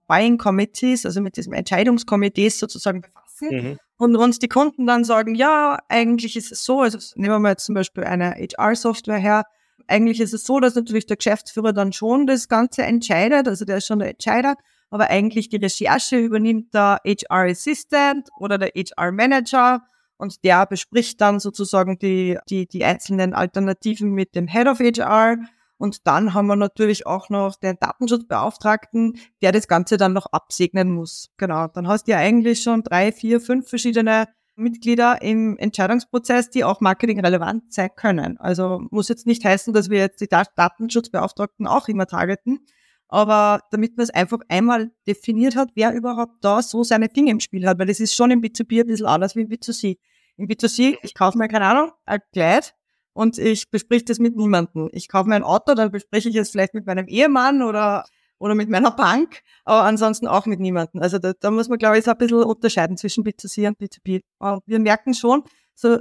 Buying 0.06 0.36
Committees, 0.36 1.06
also 1.06 1.22
mit 1.22 1.38
diesem 1.38 1.54
Entscheidungskomitees 1.54 2.58
sozusagen 2.58 3.00
befassen. 3.00 3.48
Mhm. 3.50 3.78
Und 3.96 4.16
uns 4.16 4.40
die 4.40 4.48
Kunden 4.48 4.86
dann 4.86 5.04
sagen, 5.04 5.34
ja, 5.34 5.78
eigentlich 5.88 6.36
ist 6.36 6.52
es 6.52 6.66
so, 6.66 6.82
also 6.82 6.98
nehmen 7.16 7.32
wir 7.32 7.38
mal 7.38 7.52
jetzt 7.52 7.64
zum 7.64 7.74
Beispiel 7.74 8.04
eine 8.04 8.34
HR-Software 8.34 9.16
her, 9.16 9.44
eigentlich 9.86 10.20
ist 10.20 10.34
es 10.34 10.44
so, 10.44 10.60
dass 10.60 10.74
natürlich 10.74 11.06
der 11.06 11.16
Geschäftsführer 11.16 11.72
dann 11.72 11.94
schon 11.94 12.26
das 12.26 12.46
Ganze 12.46 12.82
entscheidet, 12.82 13.48
also 13.48 13.64
der 13.64 13.78
ist 13.78 13.86
schon 13.86 14.00
der 14.00 14.10
Entscheider, 14.10 14.56
aber 14.90 15.08
eigentlich 15.08 15.48
die 15.48 15.56
Recherche 15.56 16.18
übernimmt 16.18 16.74
der 16.74 17.00
HR 17.06 17.48
Assistant 17.48 18.28
oder 18.38 18.58
der 18.58 18.72
HR 18.76 19.12
Manager 19.12 19.80
und 20.18 20.44
der 20.44 20.66
bespricht 20.66 21.20
dann 21.20 21.40
sozusagen 21.40 21.98
die, 21.98 22.38
die, 22.48 22.66
die 22.66 22.84
einzelnen 22.84 23.34
Alternativen 23.34 24.10
mit 24.10 24.34
dem 24.34 24.48
Head 24.48 24.66
of 24.66 24.80
HR. 24.80 25.38
Und 25.78 26.08
dann 26.08 26.34
haben 26.34 26.48
wir 26.48 26.56
natürlich 26.56 27.06
auch 27.06 27.30
noch 27.30 27.54
den 27.54 27.76
Datenschutzbeauftragten, 27.78 29.16
der 29.42 29.52
das 29.52 29.68
Ganze 29.68 29.96
dann 29.96 30.12
noch 30.12 30.26
absegnen 30.26 30.90
muss. 30.90 31.30
Genau. 31.36 31.68
Dann 31.68 31.86
hast 31.86 32.08
du 32.08 32.12
ja 32.12 32.18
eigentlich 32.18 32.62
schon 32.62 32.82
drei, 32.82 33.12
vier, 33.12 33.40
fünf 33.40 33.68
verschiedene 33.68 34.26
Mitglieder 34.56 35.22
im 35.22 35.56
Entscheidungsprozess, 35.56 36.50
die 36.50 36.64
auch 36.64 36.80
marketingrelevant 36.80 37.72
sein 37.72 37.90
können. 37.94 38.38
Also 38.38 38.82
muss 38.90 39.08
jetzt 39.08 39.26
nicht 39.26 39.44
heißen, 39.44 39.72
dass 39.72 39.88
wir 39.88 39.98
jetzt 39.98 40.20
die 40.20 40.28
Datenschutzbeauftragten 40.28 41.68
auch 41.68 41.86
immer 41.86 42.06
targeten, 42.06 42.66
aber 43.08 43.60
damit 43.70 43.96
man 43.96 44.04
es 44.04 44.10
einfach 44.10 44.38
einmal 44.48 44.90
definiert 45.06 45.56
hat, 45.56 45.70
wer 45.74 45.94
überhaupt 45.94 46.42
da 46.42 46.62
so 46.62 46.84
seine 46.84 47.08
Dinge 47.08 47.30
im 47.30 47.40
Spiel 47.40 47.66
hat, 47.66 47.78
weil 47.78 47.86
das 47.86 48.00
ist 48.00 48.14
schon 48.14 48.30
im 48.30 48.40
B2B 48.40 48.80
ein 48.80 48.86
bisschen 48.86 49.06
anders 49.06 49.34
wie 49.34 49.42
im 49.42 49.48
B2C. 49.48 49.98
Im 50.36 50.46
B2C, 50.46 50.98
ich 51.02 51.14
kaufe 51.14 51.36
mir, 51.36 51.48
keine 51.48 51.66
Ahnung, 51.66 51.90
ein 52.04 52.20
Kleid 52.32 52.74
und 53.12 53.38
ich 53.38 53.70
besprich 53.70 54.04
das 54.04 54.18
mit 54.18 54.36
niemandem. 54.36 54.88
Ich 54.92 55.08
kaufe 55.08 55.28
mir 55.28 55.34
ein 55.34 55.42
Auto, 55.42 55.74
dann 55.74 55.90
bespreche 55.90 56.28
ich 56.28 56.36
es 56.36 56.50
vielleicht 56.50 56.74
mit 56.74 56.86
meinem 56.86 57.08
Ehemann 57.08 57.62
oder 57.62 58.04
oder 58.40 58.54
mit 58.54 58.68
meiner 58.68 58.92
Bank, 58.92 59.40
aber 59.64 59.82
ansonsten 59.82 60.28
auch 60.28 60.46
mit 60.46 60.60
niemandem. 60.60 61.02
Also 61.02 61.18
da, 61.18 61.32
da 61.32 61.50
muss 61.50 61.68
man, 61.68 61.78
glaube 61.78 61.98
ich, 61.98 62.04
so 62.04 62.12
ein 62.12 62.18
bisschen 62.18 62.44
unterscheiden 62.44 62.96
zwischen 62.96 63.24
B2C 63.24 63.66
und 63.66 63.80
B2B. 63.80 64.20
Und 64.38 64.62
wir 64.66 64.78
merken 64.78 65.12
schon, 65.12 65.42
so 65.74 65.98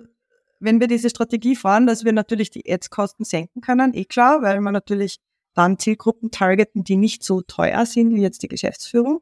wenn 0.59 0.79
wir 0.79 0.87
diese 0.87 1.09
Strategie 1.09 1.55
fahren, 1.55 1.87
dass 1.87 2.03
wir 2.03 2.13
natürlich 2.13 2.49
die 2.49 2.71
Ads-Kosten 2.71 3.23
senken 3.23 3.61
können, 3.61 3.93
eh 3.93 4.05
klar, 4.05 4.41
weil 4.41 4.59
wir 4.59 4.71
natürlich 4.71 5.17
dann 5.57 5.79
Zielgruppen 5.79 6.31
targeten, 6.31 6.83
die 6.83 6.97
nicht 6.97 7.23
so 7.23 7.41
teuer 7.41 7.85
sind 7.85 8.13
wie 8.13 8.21
jetzt 8.21 8.43
die 8.43 8.47
Geschäftsführung. 8.47 9.21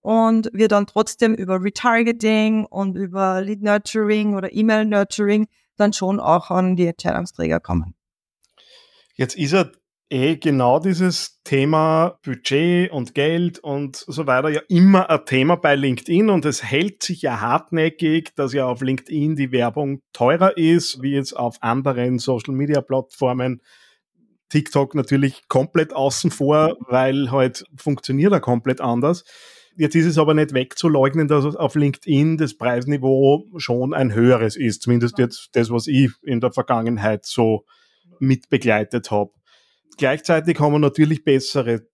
Und 0.00 0.50
wir 0.52 0.68
dann 0.68 0.86
trotzdem 0.86 1.34
über 1.34 1.62
Retargeting 1.62 2.64
und 2.64 2.96
über 2.96 3.40
Lead 3.40 3.62
Nurturing 3.62 4.34
oder 4.34 4.52
E-Mail 4.52 4.84
Nurturing 4.84 5.48
dann 5.76 5.92
schon 5.92 6.20
auch 6.20 6.50
an 6.50 6.76
die 6.76 6.86
Entscheidungsträger 6.86 7.60
kommen. 7.60 7.94
Jetzt 9.14 9.36
ist 9.36 9.52
ja 9.52 9.66
eh 10.10 10.36
genau 10.36 10.78
dieses 10.78 11.40
Thema 11.42 12.18
Budget 12.24 12.90
und 12.92 13.14
Geld 13.14 13.58
und 13.58 13.96
so 13.96 14.26
weiter 14.26 14.48
ja 14.48 14.60
immer 14.68 15.10
ein 15.10 15.24
Thema 15.24 15.56
bei 15.56 15.74
LinkedIn 15.74 16.30
und 16.30 16.44
es 16.44 16.62
hält 16.62 17.02
sich 17.02 17.22
ja 17.22 17.40
hartnäckig, 17.40 18.34
dass 18.36 18.52
ja 18.52 18.66
auf 18.66 18.82
LinkedIn 18.82 19.36
die 19.36 19.52
Werbung 19.52 20.00
teurer 20.12 20.56
ist, 20.56 21.02
wie 21.02 21.14
jetzt 21.14 21.32
auf 21.32 21.56
anderen 21.62 22.18
Social 22.18 22.54
Media 22.54 22.80
Plattformen. 22.80 23.60
TikTok 24.48 24.94
natürlich 24.94 25.48
komplett 25.48 25.92
außen 25.92 26.30
vor, 26.30 26.76
weil 26.88 27.30
halt 27.30 27.64
funktioniert 27.76 28.32
er 28.32 28.40
komplett 28.40 28.80
anders. 28.80 29.24
Jetzt 29.76 29.94
ist 29.94 30.06
es 30.06 30.18
aber 30.18 30.32
nicht 30.32 30.54
wegzuleugnen, 30.54 31.28
dass 31.28 31.44
auf 31.56 31.74
LinkedIn 31.74 32.38
das 32.38 32.56
Preisniveau 32.56 33.44
schon 33.58 33.92
ein 33.92 34.14
höheres 34.14 34.56
ist. 34.56 34.82
Zumindest 34.82 35.18
jetzt 35.18 35.50
das, 35.52 35.70
was 35.70 35.86
ich 35.86 36.10
in 36.22 36.40
der 36.40 36.52
Vergangenheit 36.52 37.26
so 37.26 37.66
mitbegleitet 38.18 39.10
habe. 39.10 39.32
Gleichzeitig 39.98 40.58
haben 40.60 40.72
wir 40.72 40.78
natürlich 40.78 41.24
bessere 41.24 41.86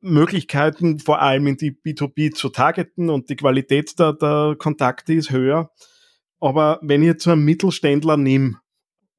Möglichkeiten, 0.00 0.98
vor 0.98 1.20
allem 1.20 1.46
in 1.46 1.56
die 1.56 1.72
B2B 1.72 2.32
zu 2.32 2.48
targeten 2.48 3.10
und 3.10 3.28
die 3.28 3.36
Qualität 3.36 3.98
der, 3.98 4.14
der 4.14 4.56
Kontakte 4.58 5.14
ist 5.14 5.30
höher. 5.30 5.70
Aber 6.40 6.80
wenn 6.82 7.02
ich 7.02 7.08
jetzt 7.08 7.24
so 7.24 7.30
einen 7.30 7.44
Mittelständler 7.44 8.16
nehme, 8.16 8.59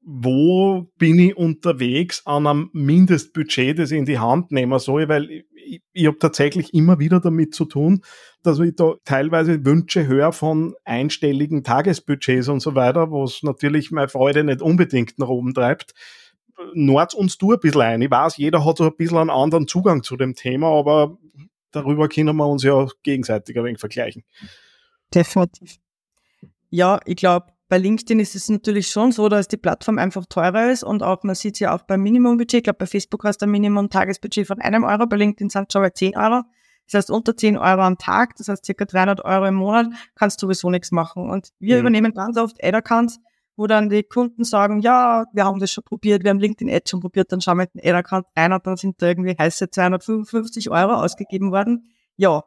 wo 0.04 0.88
bin 0.98 1.18
ich 1.18 1.36
unterwegs 1.36 2.26
an 2.26 2.46
einem 2.46 2.70
Mindestbudget, 2.72 3.78
das 3.78 3.92
ich 3.92 3.98
in 3.98 4.04
die 4.04 4.18
Hand 4.18 4.50
nehmen 4.50 4.78
soll, 4.78 5.08
weil 5.08 5.30
ich, 5.30 5.82
ich, 5.92 6.06
habe 6.06 6.18
tatsächlich 6.18 6.74
immer 6.74 6.98
wieder 6.98 7.20
damit 7.20 7.54
zu 7.54 7.64
tun, 7.64 8.02
dass 8.42 8.58
ich 8.58 8.74
da 8.74 8.94
teilweise 9.04 9.64
Wünsche 9.64 10.06
höre 10.06 10.32
von 10.32 10.74
einstelligen 10.84 11.62
Tagesbudgets 11.62 12.48
und 12.48 12.60
so 12.60 12.74
weiter, 12.74 13.12
was 13.12 13.42
natürlich 13.42 13.92
meine 13.92 14.08
Freude 14.08 14.42
nicht 14.42 14.60
unbedingt 14.60 15.18
nach 15.18 15.28
oben 15.28 15.54
treibt. 15.54 15.94
Nord 16.74 17.14
uns 17.14 17.38
du 17.38 17.52
ein 17.52 17.60
bisschen 17.60 17.80
ein. 17.80 18.02
Ich 18.02 18.10
weiß, 18.10 18.36
jeder 18.36 18.64
hat 18.64 18.78
so 18.78 18.84
ein 18.84 18.96
bisschen 18.96 19.18
einen 19.18 19.30
anderen 19.30 19.68
Zugang 19.68 20.02
zu 20.02 20.16
dem 20.16 20.34
Thema, 20.34 20.68
aber 20.68 21.16
darüber 21.70 22.08
können 22.08 22.36
wir 22.36 22.46
uns 22.46 22.64
ja 22.64 22.86
gegenseitig 23.02 23.56
ein 23.56 23.64
wenig 23.64 23.80
vergleichen. 23.80 24.24
Definitiv. 25.14 25.78
Ja, 26.70 27.00
ich 27.04 27.16
glaube, 27.16 27.51
bei 27.72 27.78
LinkedIn 27.78 28.20
ist 28.20 28.36
es 28.36 28.50
natürlich 28.50 28.88
schon 28.88 29.12
so, 29.12 29.30
dass 29.30 29.48
die 29.48 29.56
Plattform 29.56 29.96
einfach 29.96 30.26
teurer 30.26 30.70
ist 30.70 30.84
und 30.84 31.02
auch, 31.02 31.22
man 31.22 31.34
sieht 31.34 31.54
es 31.54 31.60
ja 31.60 31.74
auch 31.74 31.80
beim 31.80 32.02
Minimumbudget. 32.02 32.58
Ich 32.58 32.64
glaube, 32.64 32.80
bei 32.80 32.84
Facebook 32.84 33.24
hast 33.24 33.38
du 33.38 33.46
ein 33.46 33.50
Minimum-Tagesbudget 33.50 34.46
von 34.46 34.60
einem 34.60 34.84
Euro, 34.84 35.06
bei 35.06 35.16
LinkedIn 35.16 35.48
sind 35.48 35.68
es 35.68 35.72
schon 35.72 35.80
bei 35.80 35.88
10 35.88 36.14
Euro. 36.14 36.42
Das 36.84 36.98
heißt, 36.98 37.10
unter 37.10 37.34
10 37.34 37.56
Euro 37.56 37.80
am 37.80 37.96
Tag, 37.96 38.36
das 38.36 38.48
heißt 38.48 38.66
circa 38.66 38.84
300 38.84 39.24
Euro 39.24 39.46
im 39.46 39.54
Monat, 39.54 39.86
kannst 40.14 40.42
du 40.42 40.44
sowieso 40.44 40.68
nichts 40.68 40.92
machen. 40.92 41.30
Und 41.30 41.48
wir 41.60 41.76
mhm. 41.76 41.80
übernehmen 41.80 42.12
ganz 42.12 42.36
oft 42.36 42.62
Ad-Accounts, 42.62 43.20
wo 43.56 43.66
dann 43.66 43.88
die 43.88 44.02
Kunden 44.02 44.44
sagen, 44.44 44.80
ja, 44.80 45.24
wir 45.32 45.46
haben 45.46 45.58
das 45.58 45.72
schon 45.72 45.84
probiert, 45.84 46.24
wir 46.24 46.28
haben 46.28 46.40
LinkedIn 46.40 46.68
Ads 46.68 46.90
schon 46.90 47.00
probiert, 47.00 47.32
dann 47.32 47.40
schauen 47.40 47.56
wir 47.56 47.68
den 47.68 47.80
Ad-Account 47.80 48.26
rein 48.36 48.52
und 48.52 48.66
dann 48.66 48.76
sind 48.76 49.00
da 49.00 49.06
irgendwie 49.06 49.34
heiße 49.38 49.70
255 49.70 50.68
Euro 50.68 50.92
ausgegeben 50.92 51.50
worden. 51.50 51.90
Ja, 52.18 52.44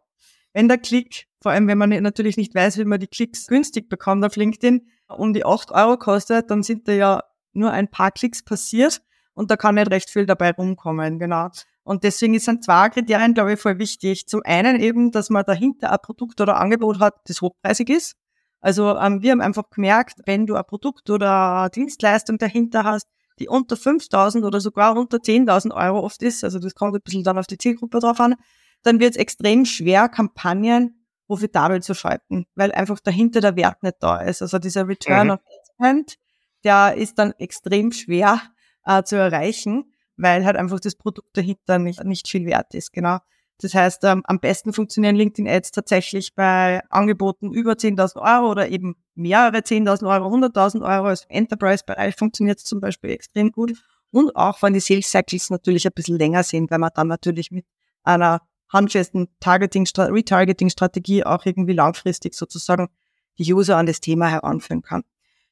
wenn 0.54 0.68
der 0.68 0.78
Klick, 0.78 1.26
vor 1.42 1.52
allem 1.52 1.68
wenn 1.68 1.80
man 1.80 1.90
natürlich 1.90 2.38
nicht 2.38 2.54
weiß, 2.54 2.78
wie 2.78 2.86
man 2.86 3.00
die 3.00 3.08
Klicks 3.08 3.48
günstig 3.48 3.90
bekommt 3.90 4.24
auf 4.24 4.36
LinkedIn, 4.36 4.88
um 5.10 5.34
die 5.34 5.46
8 5.46 5.72
Euro 5.72 5.98
kostet, 5.98 6.50
dann 6.50 6.64
sind 6.64 6.88
da 6.88 6.92
ja 6.94 7.24
nur 7.54 7.72
ein 7.72 7.90
paar 7.90 8.12
Klicks 8.12 8.44
passiert 8.44 9.02
und 9.34 9.52
da 9.52 9.58
kann 9.58 9.76
nicht 9.76 9.92
recht 9.92 10.10
viel 10.10 10.26
dabei 10.26 10.52
rumkommen, 10.52 11.20
genau. 11.20 11.50
Und 11.84 12.04
deswegen 12.04 12.38
sind 12.40 12.64
zwei 12.64 12.90
Kriterien, 12.90 13.36
glaube 13.36 13.54
ich, 13.54 13.60
voll 13.60 13.78
wichtig. 13.78 14.28
Zum 14.28 14.42
einen 14.44 14.80
eben, 14.80 15.12
dass 15.12 15.30
man 15.30 15.44
dahinter 15.46 15.92
ein 15.92 16.00
Produkt 16.02 16.42
oder 16.42 16.58
Angebot 16.58 17.00
hat, 17.00 17.14
das 17.28 17.42
hochpreisig 17.42 17.90
ist. 17.90 18.16
Also 18.60 18.98
ähm, 18.98 19.22
wir 19.22 19.32
haben 19.32 19.42
einfach 19.42 19.70
gemerkt, 19.70 20.22
wenn 20.26 20.48
du 20.48 20.56
ein 20.56 20.66
Produkt 20.66 21.12
oder 21.12 21.70
Dienstleistung 21.74 22.40
dahinter 22.40 22.84
hast, 22.84 23.08
die 23.38 23.48
unter 23.48 23.76
5.000 23.76 24.44
oder 24.44 24.60
sogar 24.60 24.98
unter 24.98 25.18
10.000 25.18 25.76
Euro 25.76 26.00
oft 26.00 26.24
ist, 26.24 26.44
also 26.44 26.58
das 26.58 26.74
kommt 26.74 26.96
ein 26.96 27.02
bisschen 27.02 27.24
dann 27.24 27.38
auf 27.38 27.46
die 27.46 27.60
Zielgruppe 27.60 28.00
drauf 28.00 28.20
an, 28.20 28.36
dann 28.82 29.00
wird 29.00 29.12
es 29.12 29.18
extrem 29.18 29.66
schwer, 29.66 30.10
Kampagnen 30.10 31.05
profitabel 31.28 31.82
zu 31.82 31.94
schalten, 31.94 32.46
weil 32.56 32.72
einfach 32.72 33.00
dahinter 33.00 33.42
der 33.42 33.56
Wert 33.56 33.84
nicht 33.84 33.98
da 34.00 34.18
ist. 34.18 34.42
Also 34.42 34.60
dieser 34.60 34.88
Return 34.88 35.28
mhm. 35.28 35.34
of 35.34 35.40
Investment, 35.46 36.16
der 36.64 36.96
ist 36.96 37.18
dann 37.20 37.34
extrem 37.38 37.92
schwer 37.92 38.42
äh, 38.86 39.04
zu 39.04 39.16
erreichen, 39.16 39.94
weil 40.18 40.46
halt 40.46 40.56
einfach 40.56 40.80
das 40.80 40.96
Produkt 40.96 41.36
dahinter 41.38 41.80
nicht, 41.80 42.04
nicht 42.04 42.28
viel 42.28 42.46
wert 42.46 42.74
ist, 42.74 42.94
genau. 42.94 43.20
Das 43.60 43.74
heißt, 43.74 44.04
ähm, 44.04 44.22
am 44.26 44.40
besten 44.40 44.74
funktionieren 44.74 45.16
LinkedIn-Ads 45.16 45.72
tatsächlich 45.72 46.36
bei 46.36 46.82
Angeboten 46.90 47.54
über 47.54 47.74
10.000 47.74 48.18
Euro 48.22 48.52
oder 48.52 48.68
eben 48.68 48.96
mehrere 49.14 49.60
10.000 49.60 50.10
Euro, 50.10 50.28
100.000 50.28 50.82
Euro. 50.82 51.08
Also 51.08 51.26
im 51.30 51.38
Enterprise-Bereich 51.38 52.16
funktioniert 52.16 52.58
es 52.60 52.66
zum 52.66 52.82
Beispiel 52.82 53.12
extrem 53.12 53.52
gut. 53.52 53.74
Und 54.12 54.36
auch 54.36 54.62
wenn 54.62 54.74
die 54.74 54.82
Sales 54.82 55.10
Cycles 55.10 55.50
natürlich 55.50 55.86
ein 55.86 55.94
bisschen 55.96 56.18
länger 56.18 56.44
sind, 56.44 56.70
weil 56.70 56.80
man 56.80 56.92
dann 56.94 57.08
natürlich 57.08 57.52
mit 57.52 57.66
einer 58.04 58.42
handfesten 58.76 59.30
Targeting, 59.40 59.88
Retargeting-Strategie 59.98 61.24
auch 61.26 61.46
irgendwie 61.46 61.74
langfristig 61.74 62.36
sozusagen 62.36 62.90
die 63.38 63.54
User 63.54 63.78
an 63.78 63.86
das 63.86 64.02
Thema 64.02 64.28
heranführen 64.28 64.82
kann. 64.82 65.04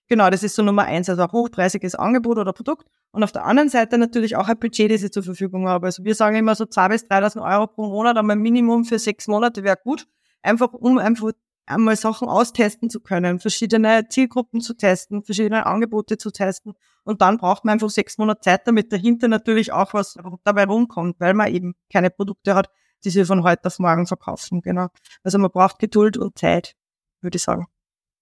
Genau, 0.08 0.30
das 0.30 0.44
ist 0.44 0.56
so 0.56 0.62
Nummer 0.62 0.84
eins, 0.84 1.10
also 1.10 1.24
ein 1.24 1.32
hochpreisiges 1.32 1.96
Angebot 1.96 2.38
oder 2.38 2.54
Produkt. 2.54 2.86
Und 3.12 3.24
auf 3.24 3.32
der 3.32 3.46
anderen 3.46 3.70
Seite 3.70 3.98
natürlich 3.98 4.36
auch 4.36 4.48
ein 4.48 4.60
Budget, 4.60 4.92
das 4.92 5.04
ich 5.04 5.12
zur 5.12 5.24
Verfügung 5.24 5.68
habe. 5.68 5.88
Also 5.88 6.04
wir 6.04 6.14
sagen 6.14 6.36
immer 6.36 6.56
so 6.56 6.66
2.000 6.66 6.90
bis 6.90 7.04
3.000 7.06 7.52
Euro 7.52 7.68
pro 7.68 7.88
Monat, 7.88 8.18
aber 8.18 8.36
Minimum 8.36 8.86
für 8.86 9.00
sechs 9.00 9.28
Monate 9.28 9.64
wäre 9.64 9.78
gut. 9.82 10.08
Einfach, 10.42 10.74
um 10.74 10.98
einfach 10.98 11.32
einmal 11.66 11.96
Sachen 11.96 12.28
austesten 12.28 12.90
zu 12.90 13.00
können, 13.00 13.40
verschiedene 13.40 14.08
Zielgruppen 14.10 14.62
zu 14.62 14.74
testen, 14.74 15.24
verschiedene 15.24 15.66
Angebote 15.66 16.18
zu 16.18 16.32
testen. 16.32 16.74
Und 17.06 17.22
dann 17.22 17.38
braucht 17.38 17.66
man 17.66 17.74
einfach 17.74 17.90
sechs 17.90 18.18
Monate 18.18 18.42
Zeit, 18.42 18.68
damit 18.68 18.92
dahinter 18.92 19.28
natürlich 19.28 19.72
auch 19.72 19.94
was 19.94 20.18
dabei 20.44 20.66
rumkommt, 20.66 21.20
weil 21.20 21.34
man 21.34 21.54
eben 21.54 21.76
keine 21.92 22.10
Produkte 22.10 22.56
hat, 22.56 22.70
die 23.04 23.10
sie 23.10 23.26
von 23.26 23.44
heute 23.44 23.66
auf 23.66 23.80
morgen 23.80 24.08
verkaufen. 24.08 24.62
Genau. 24.62 24.88
Also 25.24 25.38
man 25.38 25.52
braucht 25.52 25.80
Geduld 25.80 26.18
und 26.18 26.38
Zeit, 26.38 26.76
würde 27.22 27.38
ich 27.38 27.44
sagen. 27.44 27.68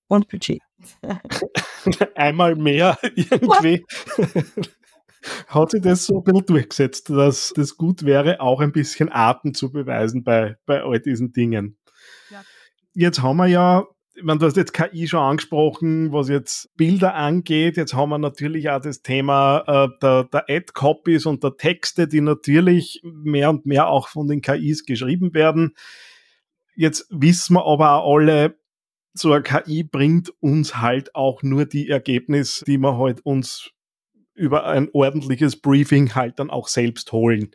Und 0.08 0.28
Budget. 0.28 0.62
Einmal 2.16 2.56
mehr 2.56 2.98
irgendwie. 3.16 3.86
hat 5.48 5.72
sich 5.72 5.82
das 5.82 6.06
so 6.06 6.18
ein 6.18 6.24
bisschen 6.24 6.46
durchgesetzt, 6.46 7.10
dass 7.10 7.54
das 7.56 7.78
gut 7.78 8.04
wäre, 8.04 8.42
auch 8.42 8.60
ein 8.60 8.72
bisschen 8.72 9.10
Arten 9.10 9.54
zu 9.54 9.72
beweisen 9.72 10.24
bei, 10.24 10.58
bei 10.66 10.84
all 10.84 11.00
diesen 11.00 11.32
Dingen. 11.32 11.78
Ja. 12.30 12.44
Jetzt 12.94 13.22
haben 13.22 13.38
wir 13.38 13.48
ja, 13.48 13.86
meine, 14.24 14.40
du 14.40 14.46
hast 14.46 14.58
jetzt 14.58 14.74
KI 14.74 15.08
schon 15.08 15.20
angesprochen, 15.20 16.12
was 16.12 16.30
jetzt 16.30 16.76
Bilder 16.76 17.16
angeht. 17.16 17.78
Jetzt 17.78 17.94
haben 17.94 18.10
wir 18.10 18.18
natürlich 18.18 18.70
auch 18.70 18.82
das 18.82 19.02
Thema 19.02 19.64
äh, 19.68 19.90
der, 20.02 20.26
der 20.26 20.46
Ad-Copies 20.50 21.26
und 21.26 21.44
der 21.44 21.58
Texte, 21.58 22.08
die 22.08 22.22
natürlich 22.22 23.02
mehr 23.04 23.50
und 23.50 23.66
mehr 23.66 23.88
auch 23.88 24.08
von 24.10 24.28
den 24.28 24.42
KIs 24.42 24.86
geschrieben 24.86 25.34
werden. 25.34 25.76
Jetzt 26.76 27.08
wissen 27.10 27.56
wir 27.56 27.66
aber 27.66 28.04
auch 28.04 28.18
alle, 28.18 28.56
so 29.14 29.32
eine 29.32 29.44
KI 29.44 29.84
bringt 29.84 30.32
uns 30.42 30.78
halt 30.78 31.16
auch 31.16 31.44
nur 31.44 31.66
die 31.66 31.90
Ergebnisse, 31.90 32.66
die 32.66 32.78
wir 32.78 32.98
halt 32.98 33.26
uns 33.26 33.72
über 34.34 34.66
ein 34.66 34.90
ordentliches 34.94 35.58
Briefing 35.58 36.16
halt 36.16 36.40
dann 36.40 36.50
auch 36.50 36.68
selbst 36.68 37.12
holen. 37.12 37.52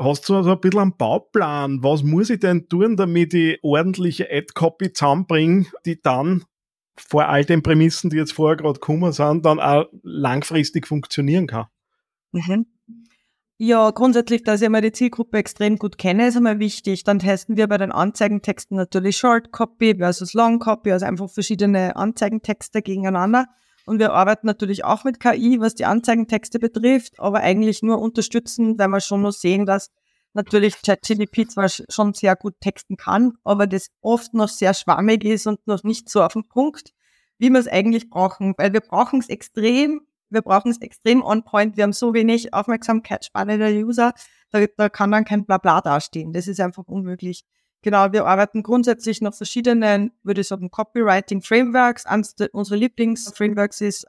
Hast 0.00 0.28
du 0.28 0.42
so 0.42 0.50
ein 0.50 0.60
bisschen 0.60 0.80
einen 0.80 0.96
Bauplan? 0.96 1.82
Was 1.82 2.04
muss 2.04 2.30
ich 2.30 2.38
denn 2.38 2.68
tun, 2.68 2.96
damit 2.96 3.34
ich 3.34 3.58
ordentliche 3.62 4.28
Ad-Copy 4.30 4.92
zusammenbringe, 4.92 5.66
die 5.84 6.00
dann 6.00 6.44
vor 6.96 7.28
all 7.28 7.44
den 7.44 7.62
Prämissen, 7.62 8.08
die 8.10 8.16
jetzt 8.16 8.32
vorher 8.32 8.56
gerade 8.56 8.74
gekommen 8.74 9.12
sind, 9.12 9.44
dann 9.44 9.58
auch 9.58 9.86
langfristig 10.02 10.86
funktionieren 10.86 11.48
kann? 11.48 11.66
Mhm. 12.32 12.66
Ja, 13.60 13.90
grundsätzlich, 13.90 14.44
dass 14.44 14.60
ich 14.60 14.66
einmal 14.66 14.82
die 14.82 14.92
Zielgruppe 14.92 15.38
extrem 15.38 15.78
gut 15.78 15.98
kenne, 15.98 16.28
ist 16.28 16.36
einmal 16.36 16.60
wichtig. 16.60 17.02
Dann 17.02 17.18
testen 17.18 17.56
wir 17.56 17.66
bei 17.66 17.76
den 17.76 17.90
Anzeigentexten 17.90 18.76
natürlich 18.76 19.16
Short 19.16 19.50
Copy 19.50 19.96
versus 19.96 20.32
Long 20.32 20.60
Copy, 20.60 20.92
also 20.92 21.06
einfach 21.06 21.28
verschiedene 21.28 21.96
Anzeigentexte 21.96 22.82
gegeneinander. 22.82 23.46
Und 23.88 23.98
wir 23.98 24.12
arbeiten 24.12 24.46
natürlich 24.46 24.84
auch 24.84 25.04
mit 25.04 25.18
KI, 25.18 25.60
was 25.60 25.74
die 25.74 25.86
Anzeigentexte 25.86 26.58
betrifft, 26.58 27.18
aber 27.18 27.40
eigentlich 27.40 27.82
nur 27.82 28.00
unterstützen, 28.00 28.78
weil 28.78 28.88
wir 28.88 29.00
schon 29.00 29.22
noch 29.22 29.32
sehen, 29.32 29.66
dass 29.66 29.90
natürlich 30.34 30.82
ChatGPT 30.82 31.50
zwar 31.50 31.68
schon 31.68 32.14
sehr 32.14 32.36
gut 32.36 32.54
texten 32.60 32.96
kann, 32.96 33.32
aber 33.44 33.66
das 33.66 33.88
oft 34.02 34.34
noch 34.34 34.48
sehr 34.48 34.74
schwammig 34.74 35.24
ist 35.24 35.46
und 35.46 35.66
noch 35.66 35.82
nicht 35.84 36.08
so 36.08 36.22
auf 36.22 36.34
den 36.34 36.46
Punkt, 36.46 36.92
wie 37.38 37.50
wir 37.50 37.58
es 37.58 37.66
eigentlich 37.66 38.10
brauchen. 38.10 38.54
Weil 38.58 38.72
wir 38.72 38.80
brauchen 38.80 39.20
es 39.20 39.28
extrem 39.28 40.02
wir 40.30 40.42
brauchen 40.42 40.70
es 40.70 40.80
extrem 40.80 41.22
on 41.22 41.44
point. 41.44 41.76
Wir 41.76 41.84
haben 41.84 41.92
so 41.92 42.12
wenig 42.14 42.52
Aufmerksamkeitsspanne 42.52 43.58
der 43.58 43.72
User, 43.72 44.12
da, 44.50 44.64
da 44.76 44.88
kann 44.88 45.10
dann 45.10 45.24
kein 45.24 45.44
Blabla 45.44 45.80
dastehen. 45.80 46.32
Das 46.32 46.48
ist 46.48 46.60
einfach 46.60 46.84
unmöglich. 46.86 47.44
Genau, 47.82 48.12
wir 48.12 48.26
arbeiten 48.26 48.62
grundsätzlich 48.62 49.20
nach 49.20 49.34
verschiedenen, 49.34 50.12
würde 50.24 50.40
ich 50.40 50.48
sagen, 50.48 50.70
Copywriting 50.70 51.42
Frameworks. 51.42 52.06
Eines 52.06 52.34
unserer 52.52 52.76
Lieblingsframeworks 52.76 53.80
ist 53.80 54.06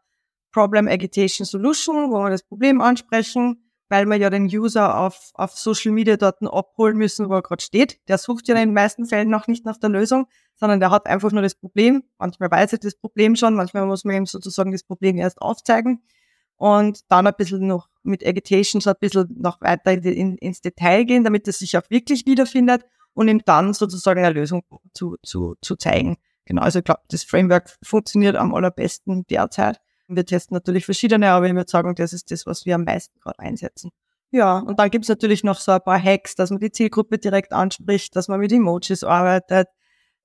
Problem 0.51 0.87
Agitation 0.87 1.45
Solution, 1.45 2.11
wo 2.11 2.23
wir 2.23 2.31
das 2.31 2.41
Problem 2.41 2.81
ansprechen, 2.81 3.63
weil 3.87 4.07
wir 4.07 4.17
ja 4.17 4.31
den 4.31 4.45
User 4.45 4.97
auf, 4.97 5.31
auf 5.35 5.51
Social 5.51 5.91
Media 5.91 6.17
Daten 6.17 6.47
abholen 6.47 6.97
müssen, 6.97 7.29
wo 7.29 7.35
er 7.35 7.41
gerade 7.43 7.63
steht. 7.63 7.99
Der 8.07 8.17
sucht 8.17 8.47
ja 8.47 8.55
in 8.55 8.69
den 8.69 8.73
meisten 8.73 9.05
Fällen 9.05 9.29
noch 9.29 9.47
nicht 9.47 9.65
nach 9.65 9.77
der 9.77 9.89
Lösung, 9.89 10.27
sondern 10.55 10.79
der 10.79 10.89
hat 10.89 11.05
einfach 11.05 11.31
nur 11.31 11.43
das 11.43 11.53
Problem. 11.53 12.03
Manchmal 12.17 12.49
weiß 12.49 12.73
er 12.73 12.79
das 12.79 12.95
Problem 12.95 13.35
schon, 13.35 13.53
manchmal 13.53 13.85
muss 13.85 14.03
man 14.03 14.15
ihm 14.15 14.25
sozusagen 14.25 14.71
das 14.71 14.83
Problem 14.83 15.17
erst 15.17 15.39
aufzeigen 15.41 16.01
und 16.57 17.01
dann 17.11 17.27
ein 17.27 17.33
bisschen 17.37 17.67
noch 17.67 17.87
mit 18.01 18.25
Agitation 18.25 18.81
so 18.81 18.89
ein 18.89 18.95
bisschen 18.99 19.27
noch 19.39 19.61
weiter 19.61 19.91
in, 19.91 20.03
in, 20.03 20.37
ins 20.37 20.61
Detail 20.61 21.03
gehen, 21.03 21.23
damit 21.23 21.45
er 21.45 21.53
sich 21.53 21.77
auch 21.77 21.87
wirklich 21.89 22.25
wiederfindet 22.25 22.83
und 23.13 23.27
ihm 23.27 23.41
dann 23.45 23.73
sozusagen 23.73 24.23
eine 24.23 24.33
Lösung 24.33 24.63
zu, 24.93 25.17
zu, 25.23 25.55
zu 25.61 25.75
zeigen. 25.75 26.17
Genau, 26.45 26.61
also 26.61 26.79
ich 26.79 26.85
glaube, 26.85 27.01
das 27.09 27.23
Framework 27.23 27.77
funktioniert 27.83 28.35
am 28.35 28.53
allerbesten 28.53 29.25
derzeit. 29.27 29.79
Wir 30.07 30.25
testen 30.25 30.55
natürlich 30.55 30.85
verschiedene, 30.85 31.29
aber 31.29 31.47
ich 31.47 31.53
würde 31.53 31.69
sagen, 31.69 31.93
das 31.93 32.13
ist 32.13 32.31
das, 32.31 32.45
was 32.45 32.65
wir 32.65 32.75
am 32.75 32.83
meisten 32.83 33.19
gerade 33.19 33.39
einsetzen. 33.39 33.91
Ja, 34.31 34.57
und 34.59 34.79
dann 34.79 34.89
gibt's 34.89 35.09
natürlich 35.09 35.43
noch 35.43 35.59
so 35.59 35.71
ein 35.71 35.81
paar 35.81 36.01
Hacks, 36.01 36.35
dass 36.35 36.49
man 36.49 36.59
die 36.59 36.71
Zielgruppe 36.71 37.17
direkt 37.17 37.51
anspricht, 37.51 38.15
dass 38.15 38.27
man 38.27 38.39
mit 38.39 38.51
Emojis 38.51 39.03
arbeitet, 39.03 39.67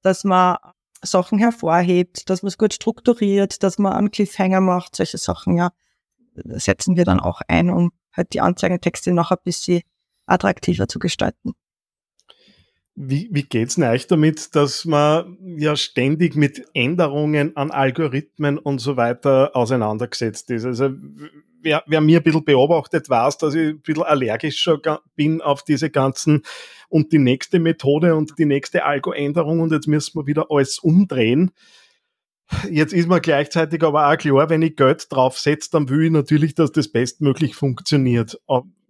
dass 0.02 0.24
man 0.24 0.56
Sachen 1.02 1.38
hervorhebt, 1.38 2.30
dass 2.30 2.42
man 2.42 2.48
es 2.48 2.58
gut 2.58 2.72
strukturiert, 2.72 3.62
dass 3.62 3.78
man 3.78 3.92
einen 3.92 4.10
Cliffhanger 4.10 4.60
macht, 4.60 4.96
solche 4.96 5.18
Sachen, 5.18 5.56
ja 5.56 5.70
setzen 6.34 6.96
wir 6.96 7.04
dann 7.04 7.20
auch 7.20 7.40
ein, 7.48 7.70
um 7.70 7.92
halt 8.12 8.32
die 8.32 8.40
Anzeigentexte 8.40 9.12
noch 9.12 9.30
ein 9.30 9.38
bisschen 9.44 9.82
attraktiver 10.26 10.88
zu 10.88 10.98
gestalten. 10.98 11.52
Wie, 12.96 13.28
wie 13.32 13.42
geht's 13.42 13.74
denn 13.74 13.84
euch 13.84 14.06
damit, 14.06 14.54
dass 14.54 14.84
man 14.84 15.36
ja 15.58 15.74
ständig 15.74 16.36
mit 16.36 16.64
Änderungen 16.74 17.56
an 17.56 17.72
Algorithmen 17.72 18.56
und 18.56 18.78
so 18.78 18.96
weiter 18.96 19.50
auseinandergesetzt 19.54 20.50
ist? 20.52 20.64
Also 20.64 20.90
wer, 21.60 21.82
wer 21.86 22.00
mir 22.00 22.20
ein 22.20 22.22
bisschen 22.22 22.44
beobachtet, 22.44 23.10
weiß, 23.10 23.38
dass 23.38 23.54
ich 23.54 23.70
ein 23.70 23.80
bisschen 23.80 24.04
allergischer 24.04 24.78
bin 25.16 25.40
auf 25.40 25.64
diese 25.64 25.90
ganzen 25.90 26.42
und 26.88 27.12
die 27.12 27.18
nächste 27.18 27.58
Methode 27.58 28.14
und 28.14 28.38
die 28.38 28.46
nächste 28.46 28.84
Algo-Änderung 28.84 29.58
und 29.60 29.72
jetzt 29.72 29.88
müssen 29.88 30.20
wir 30.20 30.26
wieder 30.26 30.46
alles 30.50 30.78
umdrehen. 30.78 31.50
Jetzt 32.70 32.92
ist 32.92 33.08
mir 33.08 33.20
gleichzeitig 33.20 33.82
aber 33.82 34.08
auch 34.08 34.16
klar, 34.16 34.50
wenn 34.50 34.62
ich 34.62 34.76
Geld 34.76 35.06
draufsetze, 35.10 35.70
dann 35.72 35.88
will 35.88 36.04
ich 36.04 36.10
natürlich, 36.12 36.54
dass 36.54 36.70
das 36.70 36.88
bestmöglich 36.88 37.56
funktioniert. 37.56 38.38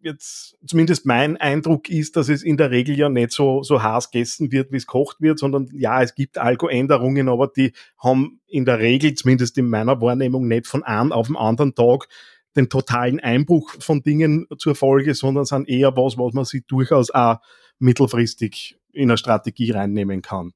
Jetzt, 0.05 0.59
zumindest 0.67 1.07
mein 1.07 1.39
Eindruck 1.39 1.89
ist, 1.89 2.17
dass 2.17 2.29
es 2.29 2.43
in 2.43 2.59
der 2.59 2.71
Regel 2.71 2.99
ja 2.99 3.09
nicht 3.09 3.33
so, 3.33 3.63
so 3.63 3.83
heiß 3.83 4.11
gegessen 4.11 4.53
wird, 4.53 4.71
wie 4.71 4.77
es 4.77 4.87
kocht 4.87 5.23
wird, 5.23 5.39
sondern 5.39 5.71
ja, 5.73 6.03
es 6.03 6.15
gibt 6.15 6.37
Algo-Änderungen, 6.37 7.31
aber 7.31 7.49
die 7.49 7.73
haben 7.97 8.41
in 8.47 8.67
der 8.67 8.81
Regel, 8.81 9.15
zumindest 9.15 9.57
in 9.57 9.71
meiner 9.71 10.03
Wahrnehmung, 10.03 10.47
nicht 10.47 10.67
von 10.67 10.83
einem 10.83 11.11
auf 11.11 11.29
den 11.29 11.37
anderen 11.37 11.75
Tag 11.75 12.07
den 12.55 12.69
totalen 12.69 13.19
Einbruch 13.19 13.75
von 13.81 14.03
Dingen 14.03 14.47
zur 14.59 14.75
Folge, 14.75 15.15
sondern 15.15 15.47
sind 15.47 15.69
eher 15.69 15.97
was, 15.97 16.19
was 16.19 16.35
man 16.35 16.45
sich 16.45 16.67
durchaus 16.67 17.11
auch 17.11 17.39
mittelfristig 17.79 18.79
in 18.93 19.11
eine 19.11 19.17
Strategie 19.17 19.71
reinnehmen 19.71 20.21
kann. 20.23 20.53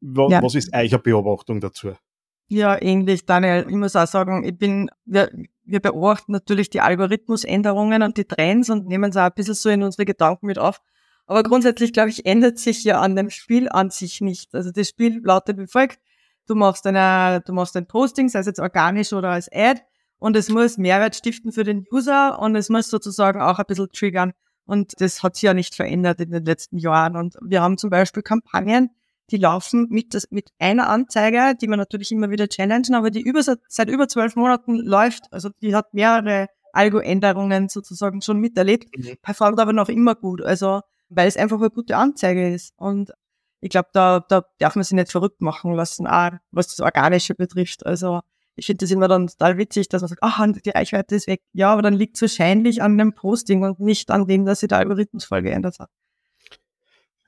Was, 0.00 0.32
ja. 0.32 0.42
was 0.42 0.54
ist 0.54 0.74
eure 0.74 0.98
Beobachtung 0.98 1.60
dazu? 1.60 1.92
Ja, 2.48 2.80
ähnlich, 2.80 3.26
Daniel. 3.26 3.66
Ich 3.68 3.76
muss 3.76 3.94
auch 3.94 4.06
sagen, 4.06 4.42
ich 4.42 4.56
bin, 4.56 4.90
wir, 5.04 5.30
wir 5.68 5.80
beobachten 5.80 6.32
natürlich 6.32 6.70
die 6.70 6.80
Algorithmusänderungen 6.80 8.02
und 8.02 8.16
die 8.16 8.24
Trends 8.24 8.70
und 8.70 8.86
nehmen 8.86 9.10
es 9.10 9.16
auch 9.16 9.22
ein 9.22 9.32
bisschen 9.34 9.54
so 9.54 9.68
in 9.68 9.82
unsere 9.82 10.04
Gedanken 10.04 10.46
mit 10.46 10.58
auf. 10.58 10.80
Aber 11.26 11.42
grundsätzlich, 11.42 11.92
glaube 11.92 12.08
ich, 12.08 12.24
ändert 12.24 12.58
sich 12.58 12.82
ja 12.84 13.00
an 13.00 13.14
dem 13.14 13.30
Spiel 13.30 13.68
an 13.68 13.90
sich 13.90 14.20
nicht. 14.20 14.54
Also 14.54 14.70
das 14.72 14.88
Spiel 14.88 15.20
lautet 15.22 15.58
wie 15.58 15.66
folgt. 15.66 16.00
Du 16.46 16.54
machst 16.54 16.86
eine, 16.86 17.42
du 17.44 17.52
machst 17.52 17.76
ein 17.76 17.86
Posting, 17.86 18.30
sei 18.30 18.38
es 18.38 18.46
jetzt 18.46 18.60
organisch 18.60 19.12
oder 19.12 19.28
als 19.30 19.50
Ad, 19.52 19.82
und 20.18 20.36
es 20.36 20.48
muss 20.48 20.78
Mehrwert 20.78 21.14
stiften 21.14 21.52
für 21.52 21.64
den 21.64 21.84
User 21.92 22.38
und 22.40 22.56
es 22.56 22.68
muss 22.68 22.88
sozusagen 22.88 23.40
auch 23.40 23.58
ein 23.58 23.64
bisschen 23.66 23.90
triggern. 23.92 24.32
Und 24.64 25.00
das 25.00 25.22
hat 25.22 25.36
sich 25.36 25.42
ja 25.42 25.54
nicht 25.54 25.74
verändert 25.74 26.20
in 26.20 26.30
den 26.30 26.44
letzten 26.44 26.76
Jahren. 26.76 27.16
Und 27.16 27.36
wir 27.40 27.62
haben 27.62 27.78
zum 27.78 27.90
Beispiel 27.90 28.22
Kampagnen, 28.22 28.90
die 29.30 29.36
laufen 29.36 29.88
mit, 29.90 30.14
das, 30.14 30.30
mit 30.30 30.50
einer 30.58 30.88
Anzeige, 30.88 31.54
die 31.60 31.68
man 31.68 31.78
natürlich 31.78 32.12
immer 32.12 32.30
wieder 32.30 32.48
challengen, 32.48 32.94
aber 32.94 33.10
die 33.10 33.20
über, 33.20 33.42
seit 33.42 33.88
über 33.88 34.08
zwölf 34.08 34.36
Monaten 34.36 34.76
läuft. 34.76 35.32
Also 35.32 35.50
die 35.60 35.74
hat 35.74 35.92
mehrere 35.92 36.48
Algo-Änderungen 36.72 37.68
sozusagen 37.68 38.22
schon 38.22 38.38
miterlebt, 38.38 38.88
mhm. 38.96 39.16
performt 39.22 39.60
aber 39.60 39.72
noch 39.72 39.88
immer 39.88 40.14
gut. 40.14 40.42
Also 40.42 40.80
weil 41.10 41.28
es 41.28 41.36
einfach 41.36 41.58
eine 41.58 41.70
gute 41.70 41.96
Anzeige 41.96 42.52
ist. 42.52 42.74
Und 42.76 43.12
ich 43.60 43.70
glaube, 43.70 43.88
da, 43.92 44.20
da 44.20 44.44
darf 44.58 44.76
man 44.76 44.84
sich 44.84 44.92
nicht 44.92 45.10
verrückt 45.10 45.40
machen 45.40 45.74
lassen, 45.74 46.06
auch 46.06 46.32
was 46.50 46.68
das 46.68 46.80
Organische 46.80 47.34
betrifft. 47.34 47.84
Also 47.86 48.20
ich 48.56 48.66
finde 48.66 48.84
das 48.84 48.90
immer 48.90 49.08
dann 49.08 49.26
total 49.26 49.56
witzig, 49.56 49.88
dass 49.88 50.02
man 50.02 50.08
sagt, 50.08 50.22
ah, 50.22 50.46
die 50.46 50.70
Reichweite 50.70 51.14
ist 51.14 51.26
weg. 51.26 51.42
Ja, 51.52 51.72
aber 51.72 51.82
dann 51.82 51.94
liegt 51.94 52.16
es 52.16 52.22
wahrscheinlich 52.22 52.82
an 52.82 52.98
dem 52.98 53.14
Posting 53.14 53.62
und 53.62 53.80
nicht 53.80 54.10
an 54.10 54.26
dem, 54.26 54.44
dass 54.44 54.60
sich 54.60 54.68
der 54.68 54.78
Algorithmus 54.78 55.24
voll 55.24 55.42
geändert 55.42 55.78
hat 55.78 55.90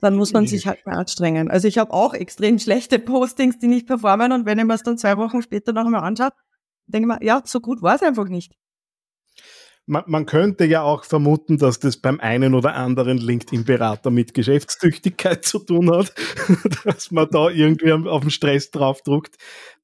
dann 0.01 0.15
muss 0.15 0.33
man 0.33 0.47
sich 0.47 0.67
halt 0.67 0.85
mehr 0.85 0.97
anstrengen. 0.97 1.49
Also 1.49 1.67
ich 1.67 1.77
habe 1.77 1.93
auch 1.93 2.13
extrem 2.13 2.59
schlechte 2.59 2.99
Postings, 2.99 3.59
die 3.59 3.67
nicht 3.67 3.87
performen 3.87 4.31
und 4.31 4.45
wenn 4.45 4.59
ich 4.59 4.65
mir 4.65 4.73
es 4.73 4.83
dann 4.83 4.97
zwei 4.97 5.15
Wochen 5.17 5.41
später 5.41 5.71
noch 5.73 5.85
einmal 5.85 6.03
anschaue, 6.03 6.31
denke 6.87 7.13
ich 7.13 7.19
mir, 7.19 7.25
ja, 7.25 7.41
so 7.45 7.59
gut 7.61 7.81
war 7.81 7.95
es 7.95 8.03
einfach 8.03 8.27
nicht. 8.27 8.53
Man, 9.87 10.03
man, 10.05 10.25
könnte 10.25 10.65
ja 10.65 10.83
auch 10.83 11.05
vermuten, 11.05 11.57
dass 11.57 11.79
das 11.79 11.97
beim 11.97 12.19
einen 12.19 12.53
oder 12.53 12.75
anderen 12.75 13.17
LinkedIn-Berater 13.17 14.11
mit 14.11 14.33
Geschäftstüchtigkeit 14.33 15.43
zu 15.45 15.59
tun 15.59 15.91
hat, 15.91 16.13
dass 16.85 17.11
man 17.11 17.27
da 17.29 17.49
irgendwie 17.49 17.91
auf 17.91 18.21
den 18.21 18.29
Stress 18.31 18.71
draufdruckt. 18.71 19.35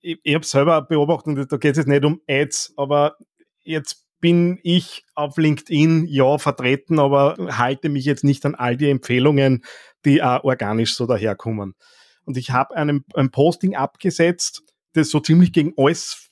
Ich, 0.01 0.19
ich 0.23 0.35
habe 0.35 0.45
selber 0.45 0.81
beobachtet, 0.81 1.51
da 1.51 1.57
geht 1.57 1.71
es 1.71 1.77
jetzt 1.77 1.87
nicht 1.87 2.05
um 2.05 2.21
Ads, 2.27 2.73
aber 2.77 3.17
jetzt 3.63 4.07
bin 4.19 4.59
ich 4.63 5.03
auf 5.13 5.37
LinkedIn 5.37 6.07
ja 6.07 6.37
vertreten, 6.37 6.99
aber 6.99 7.35
halte 7.51 7.89
mich 7.89 8.05
jetzt 8.05 8.23
nicht 8.23 8.45
an 8.45 8.55
all 8.55 8.77
die 8.77 8.89
Empfehlungen, 8.89 9.63
die 10.07 10.23
auch 10.23 10.43
organisch 10.43 10.95
so 10.95 11.05
daherkommen. 11.05 11.75
Und 12.23 12.37
ich 12.37 12.51
habe 12.51 12.75
ein 12.75 13.31
Posting 13.31 13.75
abgesetzt, 13.75 14.63
das 14.93 15.09
so 15.09 15.19
ziemlich 15.19 15.53
gegen 15.53 15.73
alles 15.77 16.29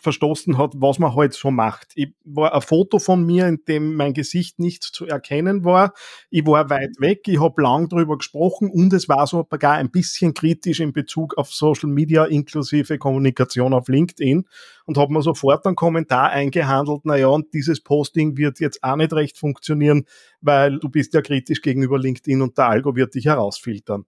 verstoßen 0.00 0.58
hat, 0.58 0.72
was 0.76 0.98
man 0.98 1.14
halt 1.14 1.34
so 1.34 1.50
macht. 1.50 1.92
Ich 1.94 2.12
war 2.24 2.54
ein 2.54 2.60
Foto 2.62 2.98
von 2.98 3.24
mir, 3.24 3.46
in 3.46 3.64
dem 3.66 3.94
mein 3.94 4.14
Gesicht 4.14 4.58
nicht 4.58 4.82
zu 4.82 5.06
erkennen 5.06 5.64
war. 5.64 5.92
Ich 6.30 6.46
war 6.46 6.70
weit 6.70 7.00
weg, 7.00 7.26
ich 7.26 7.40
habe 7.40 7.62
lang 7.62 7.88
drüber 7.88 8.18
gesprochen 8.18 8.70
und 8.70 8.92
es 8.92 9.08
war 9.08 9.26
sogar 9.26 9.74
ein 9.74 9.90
bisschen 9.90 10.34
kritisch 10.34 10.80
in 10.80 10.92
Bezug 10.92 11.36
auf 11.36 11.52
Social 11.52 11.88
Media 11.88 12.24
inklusive 12.24 12.98
Kommunikation 12.98 13.74
auf 13.74 13.88
LinkedIn 13.88 14.44
und 14.86 14.98
habe 14.98 15.12
mir 15.12 15.22
sofort 15.22 15.66
einen 15.66 15.76
Kommentar 15.76 16.30
eingehandelt, 16.30 17.04
naja, 17.04 17.28
und 17.28 17.52
dieses 17.52 17.80
Posting 17.80 18.36
wird 18.36 18.60
jetzt 18.60 18.82
auch 18.82 18.96
nicht 18.96 19.12
recht 19.12 19.38
funktionieren, 19.38 20.04
weil 20.40 20.78
du 20.78 20.88
bist 20.88 21.14
ja 21.14 21.22
kritisch 21.22 21.60
gegenüber 21.62 21.98
LinkedIn 21.98 22.40
und 22.40 22.56
der 22.56 22.68
Algo 22.68 22.96
wird 22.96 23.14
dich 23.14 23.26
herausfiltern. 23.26 24.06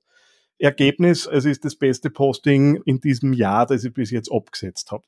Ergebnis, 0.61 1.27
es 1.27 1.47
ist 1.47 1.65
das 1.65 1.75
beste 1.75 2.11
Posting 2.11 2.81
in 2.85 3.01
diesem 3.01 3.33
Jahr, 3.33 3.67
das 3.67 3.83
ich 3.85 3.95
bis 3.95 4.11
jetzt 4.11 4.31
abgesetzt 4.31 4.93
habe. 4.93 5.05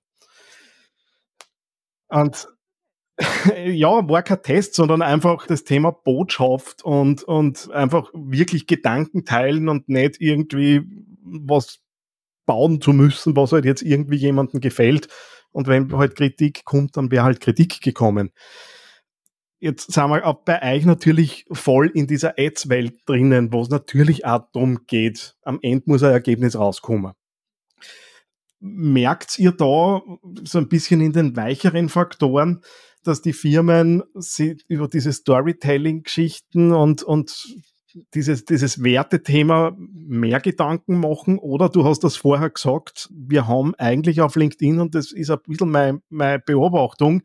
Und 2.13 2.47
ja, 3.67 4.09
war 4.09 4.23
kein 4.23 4.43
Test, 4.43 4.75
sondern 4.75 5.03
einfach 5.03 5.47
das 5.47 5.65
Thema 5.65 5.91
Botschaft 5.91 6.83
und, 6.83 7.23
und 7.23 7.71
einfach 7.73 8.11
wirklich 8.13 8.67
Gedanken 8.67 9.25
teilen 9.25 9.69
und 9.69 9.89
nicht 9.89 10.21
irgendwie 10.21 10.83
was 11.23 11.81
bauen 12.47 12.81
zu 12.81 12.93
müssen, 12.93 13.37
was 13.37 13.53
halt 13.53 13.65
jetzt 13.65 13.83
irgendwie 13.83 14.17
jemandem 14.17 14.61
gefällt. 14.61 15.09
Und 15.53 15.69
wenn 15.69 15.93
halt 15.97 16.17
Kritik 16.17 16.65
kommt, 16.65 16.97
dann 16.97 17.11
wäre 17.11 17.25
halt 17.25 17.41
Kritik 17.41 17.81
gekommen. 17.81 18.31
Jetzt 19.61 19.93
sind 19.93 20.11
wir 20.11 20.27
auch 20.27 20.43
bei 20.45 20.61
euch 20.75 20.85
natürlich 20.85 21.45
voll 21.53 21.89
in 21.95 22.09
dieser 22.09 22.35
Ads-Welt 22.37 22.95
drinnen, 23.07 23.53
wo 23.53 23.63
es 23.63 23.69
natürlich 23.69 24.25
auch 24.27 24.43
darum 24.53 24.87
geht, 24.87 25.37
am 25.43 25.61
Ende 25.63 25.85
muss 25.87 26.03
ein 26.03 26.11
Ergebnis 26.11 26.59
rauskommen. 26.59 27.13
Merkt 28.65 29.39
ihr 29.39 29.53
da 29.53 30.03
so 30.45 30.59
ein 30.59 30.69
bisschen 30.69 31.01
in 31.01 31.13
den 31.13 31.37
weicheren 31.37 31.89
Faktoren, 31.89 32.63
dass 33.03 33.21
die 33.21 33.33
Firmen 33.33 34.03
über 34.69 34.87
diese 34.87 35.13
Storytelling-Geschichten 35.13 36.73
und, 36.73 37.03
und 37.03 37.45
dieses, 38.15 38.45
dieses 38.45 38.83
Wertethema 38.83 39.77
mehr 39.77 40.41
Gedanken 40.41 40.99
machen 40.99 41.39
oder 41.39 41.69
du 41.69 41.85
hast 41.85 42.05
das 42.05 42.17
vorher 42.17 42.51
gesagt, 42.51 43.09
wir 43.13 43.49
haben 43.49 43.75
eigentlich 43.77 44.21
auf 44.21 44.37
LinkedIn 44.37 44.81
und 44.81 44.95
das 44.95 45.13
ist 45.13 45.31
ein 45.31 45.39
bisschen 45.47 45.71
meine, 45.71 46.01
meine 46.09 46.39
Beobachtung, 46.39 47.23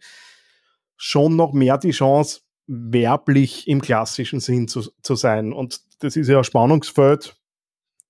schon 0.98 1.36
noch 1.36 1.54
mehr 1.54 1.78
die 1.78 1.92
Chance, 1.92 2.42
werblich 2.68 3.68
im 3.68 3.82
klassischen 3.82 4.40
Sinn 4.40 4.68
zu, 4.68 4.84
zu 5.02 5.16
sein. 5.16 5.54
Und 5.54 5.80
das 6.00 6.18
ist 6.18 6.28
ja 6.28 6.40
ein 6.40 6.44
Spannungsfeld, 6.44 7.37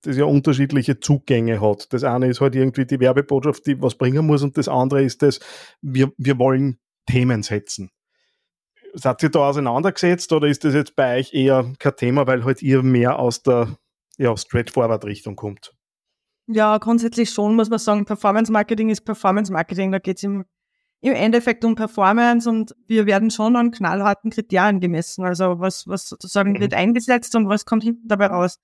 das 0.01 0.17
ja 0.17 0.25
unterschiedliche 0.25 0.99
Zugänge 0.99 1.61
hat. 1.61 1.91
Das 1.91 2.03
eine 2.03 2.27
ist 2.27 2.41
halt 2.41 2.55
irgendwie 2.55 2.85
die 2.85 2.99
Werbebotschaft, 2.99 3.65
die 3.65 3.81
was 3.81 3.95
bringen 3.95 4.25
muss, 4.25 4.43
und 4.43 4.57
das 4.57 4.67
andere 4.67 5.03
ist 5.03 5.21
das, 5.21 5.39
wir, 5.81 6.11
wir 6.17 6.37
wollen 6.39 6.79
Themen 7.07 7.43
setzen. 7.43 7.91
Seid 8.93 9.21
ihr 9.23 9.29
da 9.29 9.49
auseinandergesetzt 9.49 10.31
oder 10.33 10.47
ist 10.47 10.63
das 10.63 10.73
jetzt 10.73 10.95
bei 10.95 11.19
euch 11.19 11.33
eher 11.33 11.71
kein 11.79 11.95
Thema, 11.95 12.25
weil 12.27 12.43
halt 12.43 12.61
ihr 12.61 12.83
mehr 12.83 13.19
aus 13.19 13.43
der 13.43 13.77
ja, 14.17 14.35
Straightforward-Richtung 14.35 15.35
kommt? 15.35 15.73
Ja, 16.47 16.77
grundsätzlich 16.77 17.29
schon, 17.29 17.55
muss 17.55 17.69
man 17.69 17.79
sagen, 17.79 18.05
Performance 18.05 18.51
Marketing 18.51 18.89
ist 18.89 19.01
Performance 19.01 19.51
Marketing. 19.51 19.91
Da 19.91 19.99
geht 19.99 20.17
es 20.17 20.23
im, 20.23 20.45
im 21.01 21.13
Endeffekt 21.13 21.65
um 21.65 21.75
Performance 21.75 22.49
und 22.49 22.73
wir 22.87 23.05
werden 23.05 23.29
schon 23.31 23.55
an 23.57 23.71
knallharten 23.71 24.31
Kriterien 24.31 24.79
gemessen. 24.79 25.25
Also 25.25 25.59
was, 25.59 25.87
was 25.87 26.07
sozusagen 26.07 26.53
mhm. 26.53 26.59
wird 26.61 26.73
eingesetzt 26.73 27.35
und 27.35 27.49
was 27.49 27.65
kommt 27.65 27.83
hinten 27.83 28.07
dabei 28.07 28.27
raus. 28.27 28.59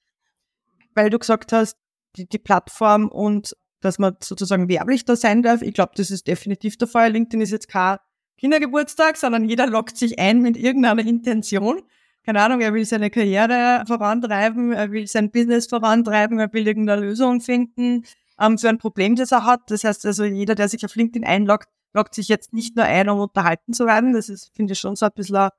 Weil 0.96 1.10
du 1.10 1.20
gesagt 1.20 1.52
hast, 1.54 1.78
die, 2.16 2.28
die 2.28 2.40
Plattform 2.40 3.08
und 3.08 3.56
dass 3.82 4.00
man 4.00 4.16
sozusagen 4.22 4.70
werblich 4.70 5.06
da 5.06 5.16
sein 5.16 5.42
darf. 5.44 5.62
Ich 5.62 5.74
glaube, 5.74 5.92
das 5.96 6.10
ist 6.10 6.28
definitiv 6.28 6.78
der 6.78 6.88
Fall. 6.88 7.12
LinkedIn 7.12 7.42
ist 7.42 7.52
jetzt 7.52 7.68
kein 7.68 7.98
Kindergeburtstag, 8.38 9.18
sondern 9.18 9.46
jeder 9.46 9.68
lockt 9.68 9.98
sich 9.98 10.20
ein 10.20 10.42
mit 10.42 10.58
irgendeiner 10.58 11.06
Intention. 11.06 11.82
Keine 12.26 12.42
Ahnung, 12.42 12.62
er 12.62 12.74
will 12.74 12.86
seine 12.86 13.10
Karriere 13.10 13.84
vorantreiben, 13.86 14.72
er 14.72 14.92
will 14.92 15.08
sein 15.08 15.32
Business 15.32 15.68
vorantreiben, 15.68 16.40
er 16.40 16.52
will 16.54 16.66
irgendeine 16.66 17.02
Lösung 17.02 17.42
finden 17.42 18.06
ähm, 18.40 18.58
für 18.58 18.70
ein 18.70 18.78
Problem, 18.78 19.16
das 19.16 19.34
er 19.34 19.46
hat. 19.46 19.62
Das 19.68 19.84
heißt 19.84 20.06
also, 20.06 20.24
jeder, 20.24 20.56
der 20.56 20.70
sich 20.70 20.86
auf 20.86 20.96
LinkedIn 20.96 21.26
einloggt, 21.28 21.68
loggt 21.94 22.16
sich 22.16 22.30
jetzt 22.30 22.54
nicht 22.54 22.78
nur 22.78 22.86
ein, 22.86 23.10
um 23.10 23.20
unterhalten 23.20 23.74
zu 23.74 23.86
werden. 23.86 24.14
Das 24.14 24.30
ist, 24.30 24.56
finde 24.56 24.74
ich, 24.74 24.80
schon 24.80 24.96
so 24.96 25.06
ein 25.06 25.12
bisschen 25.14 25.36
ein 25.36 25.50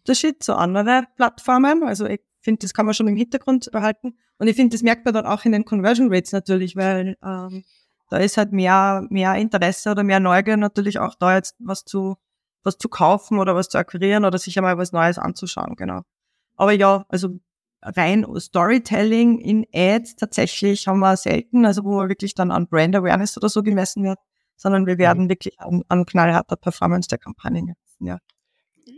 Unterschied 0.00 0.42
zu 0.42 0.54
anderen 0.54 1.06
Plattformen. 1.16 1.82
Also 1.82 2.06
finde, 2.42 2.60
das 2.60 2.74
kann 2.74 2.86
man 2.86 2.94
schon 2.94 3.08
im 3.08 3.16
Hintergrund 3.16 3.70
behalten. 3.72 4.16
Und 4.38 4.48
ich 4.48 4.56
finde, 4.56 4.74
das 4.74 4.82
merkt 4.82 5.04
man 5.04 5.14
dann 5.14 5.26
auch 5.26 5.44
in 5.44 5.52
den 5.52 5.64
Conversion 5.64 6.12
Rates 6.12 6.32
natürlich, 6.32 6.76
weil 6.76 7.16
ähm, 7.24 7.64
da 8.10 8.18
ist 8.18 8.36
halt 8.36 8.52
mehr, 8.52 9.06
mehr 9.10 9.34
Interesse 9.36 9.90
oder 9.90 10.04
mehr 10.04 10.20
Neugier 10.20 10.56
natürlich 10.56 10.98
auch 10.98 11.14
da 11.14 11.36
jetzt 11.36 11.56
was 11.58 11.84
zu, 11.84 12.16
was 12.62 12.78
zu 12.78 12.88
kaufen 12.88 13.38
oder 13.38 13.54
was 13.54 13.68
zu 13.68 13.78
akquirieren 13.78 14.24
oder 14.24 14.38
sich 14.38 14.56
einmal 14.58 14.78
was 14.78 14.92
Neues 14.92 15.18
anzuschauen, 15.18 15.76
genau. 15.76 16.02
Aber 16.56 16.72
ja, 16.72 17.06
also 17.08 17.38
rein 17.82 18.26
Storytelling 18.38 19.38
in 19.38 19.66
Ads 19.72 20.16
tatsächlich 20.16 20.86
haben 20.86 21.00
wir 21.00 21.16
selten, 21.16 21.64
also 21.66 21.84
wo 21.84 21.96
man 21.96 22.08
wirklich 22.08 22.34
dann 22.34 22.50
an 22.50 22.68
Brand 22.68 22.94
Awareness 22.94 23.36
oder 23.36 23.48
so 23.48 23.62
gemessen 23.62 24.04
wird, 24.04 24.18
sondern 24.56 24.86
wir 24.86 24.98
werden 24.98 25.24
mhm. 25.24 25.28
wirklich 25.30 25.58
an, 25.60 25.82
an 25.88 26.06
knallharter 26.06 26.56
Performance 26.56 27.08
der 27.08 27.18
Kampagne 27.18 27.74
ja. 28.00 28.18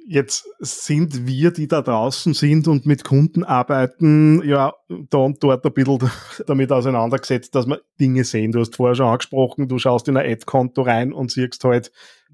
Jetzt 0.06 0.46
sind 0.58 1.26
wir, 1.26 1.50
die 1.50 1.66
da 1.66 1.80
draußen 1.80 2.34
sind 2.34 2.68
und 2.68 2.84
mit 2.84 3.04
Kunden 3.04 3.42
arbeiten, 3.42 4.42
ja, 4.46 4.74
da 4.88 5.18
und 5.18 5.42
dort 5.42 5.64
ein 5.64 5.72
bisschen 5.72 6.10
damit 6.46 6.70
auseinandergesetzt, 6.72 7.54
dass 7.54 7.66
wir 7.66 7.80
Dinge 7.98 8.24
sehen. 8.24 8.52
Du 8.52 8.60
hast 8.60 8.76
vorher 8.76 8.94
schon 8.94 9.06
angesprochen, 9.06 9.66
du 9.66 9.78
schaust 9.78 10.06
in 10.08 10.18
ein 10.18 10.30
Ad-Konto 10.30 10.82
rein 10.82 11.12
und 11.14 11.30
siehst 11.30 11.64
halt 11.64 11.90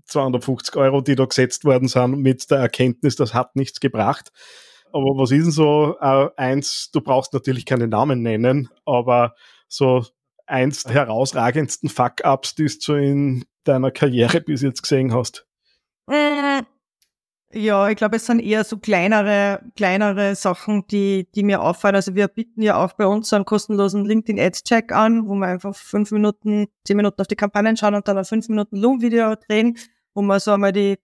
250 0.06 0.74
Euro, 0.76 1.00
die 1.00 1.14
da 1.14 1.24
gesetzt 1.24 1.64
worden 1.64 1.86
sind, 1.86 2.18
mit 2.18 2.50
der 2.50 2.58
Erkenntnis, 2.58 3.14
das 3.14 3.34
hat 3.34 3.54
nichts 3.54 3.78
gebracht. 3.78 4.32
Aber 4.92 5.04
was 5.16 5.30
ist 5.30 5.44
denn 5.44 5.52
so 5.52 5.96
äh, 6.00 6.28
eins, 6.36 6.90
du 6.92 7.00
brauchst 7.00 7.32
natürlich 7.32 7.64
keine 7.64 7.86
Namen 7.86 8.22
nennen, 8.22 8.68
aber 8.84 9.34
so 9.68 10.04
eins 10.46 10.82
der 10.82 10.94
herausragendsten 10.94 11.88
Fuck-Ups, 11.88 12.56
die 12.56 12.66
du 12.84 12.94
in 12.94 13.44
deiner 13.62 13.92
Karriere 13.92 14.40
bis 14.40 14.62
jetzt 14.62 14.82
gesehen 14.82 15.14
hast? 15.14 15.46
Ja, 17.52 17.88
ich 17.88 17.96
glaube, 17.96 18.16
es 18.16 18.26
sind 18.26 18.38
eher 18.38 18.62
so 18.62 18.78
kleinere, 18.78 19.60
kleinere 19.74 20.36
Sachen, 20.36 20.86
die, 20.86 21.26
die 21.34 21.42
mir 21.42 21.60
auffallen. 21.60 21.96
Also 21.96 22.14
wir 22.14 22.28
bieten 22.28 22.62
ja 22.62 22.76
auch 22.76 22.92
bei 22.92 23.06
uns 23.06 23.28
so 23.28 23.34
einen 23.34 23.44
kostenlosen 23.44 24.04
LinkedIn 24.04 24.38
Ads 24.38 24.62
Check 24.62 24.92
an, 24.92 25.28
wo 25.28 25.34
wir 25.34 25.48
einfach 25.48 25.74
fünf 25.74 26.12
Minuten, 26.12 26.68
zehn 26.84 26.96
Minuten 26.96 27.20
auf 27.20 27.26
die 27.26 27.34
Kampagnen 27.34 27.76
schauen 27.76 27.96
und 27.96 28.06
dann 28.06 28.16
ein 28.18 28.24
fünf 28.24 28.48
Minuten 28.48 28.76
Loom-Video 28.76 29.34
drehen, 29.34 29.76
wo 30.14 30.22
wir 30.22 30.38
so 30.38 30.52
einmal 30.52 30.70
die, 30.72 30.96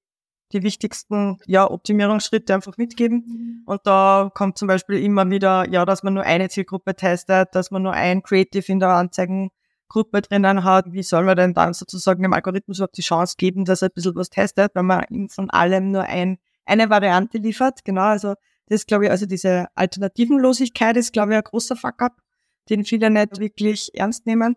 die 0.52 0.62
wichtigsten, 0.62 1.38
ja, 1.46 1.68
Optimierungsschritte 1.68 2.54
einfach 2.54 2.76
mitgeben. 2.76 3.24
Mhm. 3.26 3.62
Und 3.66 3.80
da 3.84 4.30
kommt 4.32 4.56
zum 4.56 4.68
Beispiel 4.68 5.02
immer 5.02 5.28
wieder, 5.28 5.68
ja, 5.68 5.84
dass 5.84 6.04
man 6.04 6.14
nur 6.14 6.22
eine 6.22 6.48
Zielgruppe 6.48 6.94
testet, 6.94 7.56
dass 7.56 7.72
man 7.72 7.82
nur 7.82 7.92
ein 7.92 8.22
Creative 8.22 8.70
in 8.70 8.78
der 8.78 8.90
Anzeigen 8.90 9.50
Gruppe 9.88 10.22
drinnen 10.22 10.64
hat, 10.64 10.92
wie 10.92 11.02
soll 11.02 11.24
man 11.24 11.36
denn 11.36 11.54
dann 11.54 11.74
sozusagen 11.74 12.22
dem 12.22 12.32
Algorithmus 12.32 12.78
überhaupt 12.78 12.96
die 12.96 13.02
Chance 13.02 13.34
geben, 13.38 13.64
dass 13.64 13.82
er 13.82 13.88
ein 13.88 13.94
bisschen 13.94 14.14
was 14.16 14.30
testet, 14.30 14.74
wenn 14.74 14.86
man 14.86 15.04
ihm 15.10 15.28
von 15.28 15.50
allem 15.50 15.92
nur 15.92 16.02
ein, 16.02 16.38
eine 16.64 16.90
Variante 16.90 17.38
liefert. 17.38 17.84
Genau, 17.84 18.02
also 18.02 18.34
das 18.68 18.86
glaube 18.86 19.04
ich, 19.04 19.10
also 19.10 19.26
diese 19.26 19.66
Alternativenlosigkeit 19.74 20.96
ist, 20.96 21.12
glaube 21.12 21.32
ich, 21.32 21.38
ein 21.38 21.44
großer 21.44 21.76
Fuck-up, 21.76 22.16
den 22.68 22.84
viele 22.84 23.10
nicht 23.10 23.38
wirklich 23.38 23.90
ernst 23.94 24.26
nehmen. 24.26 24.56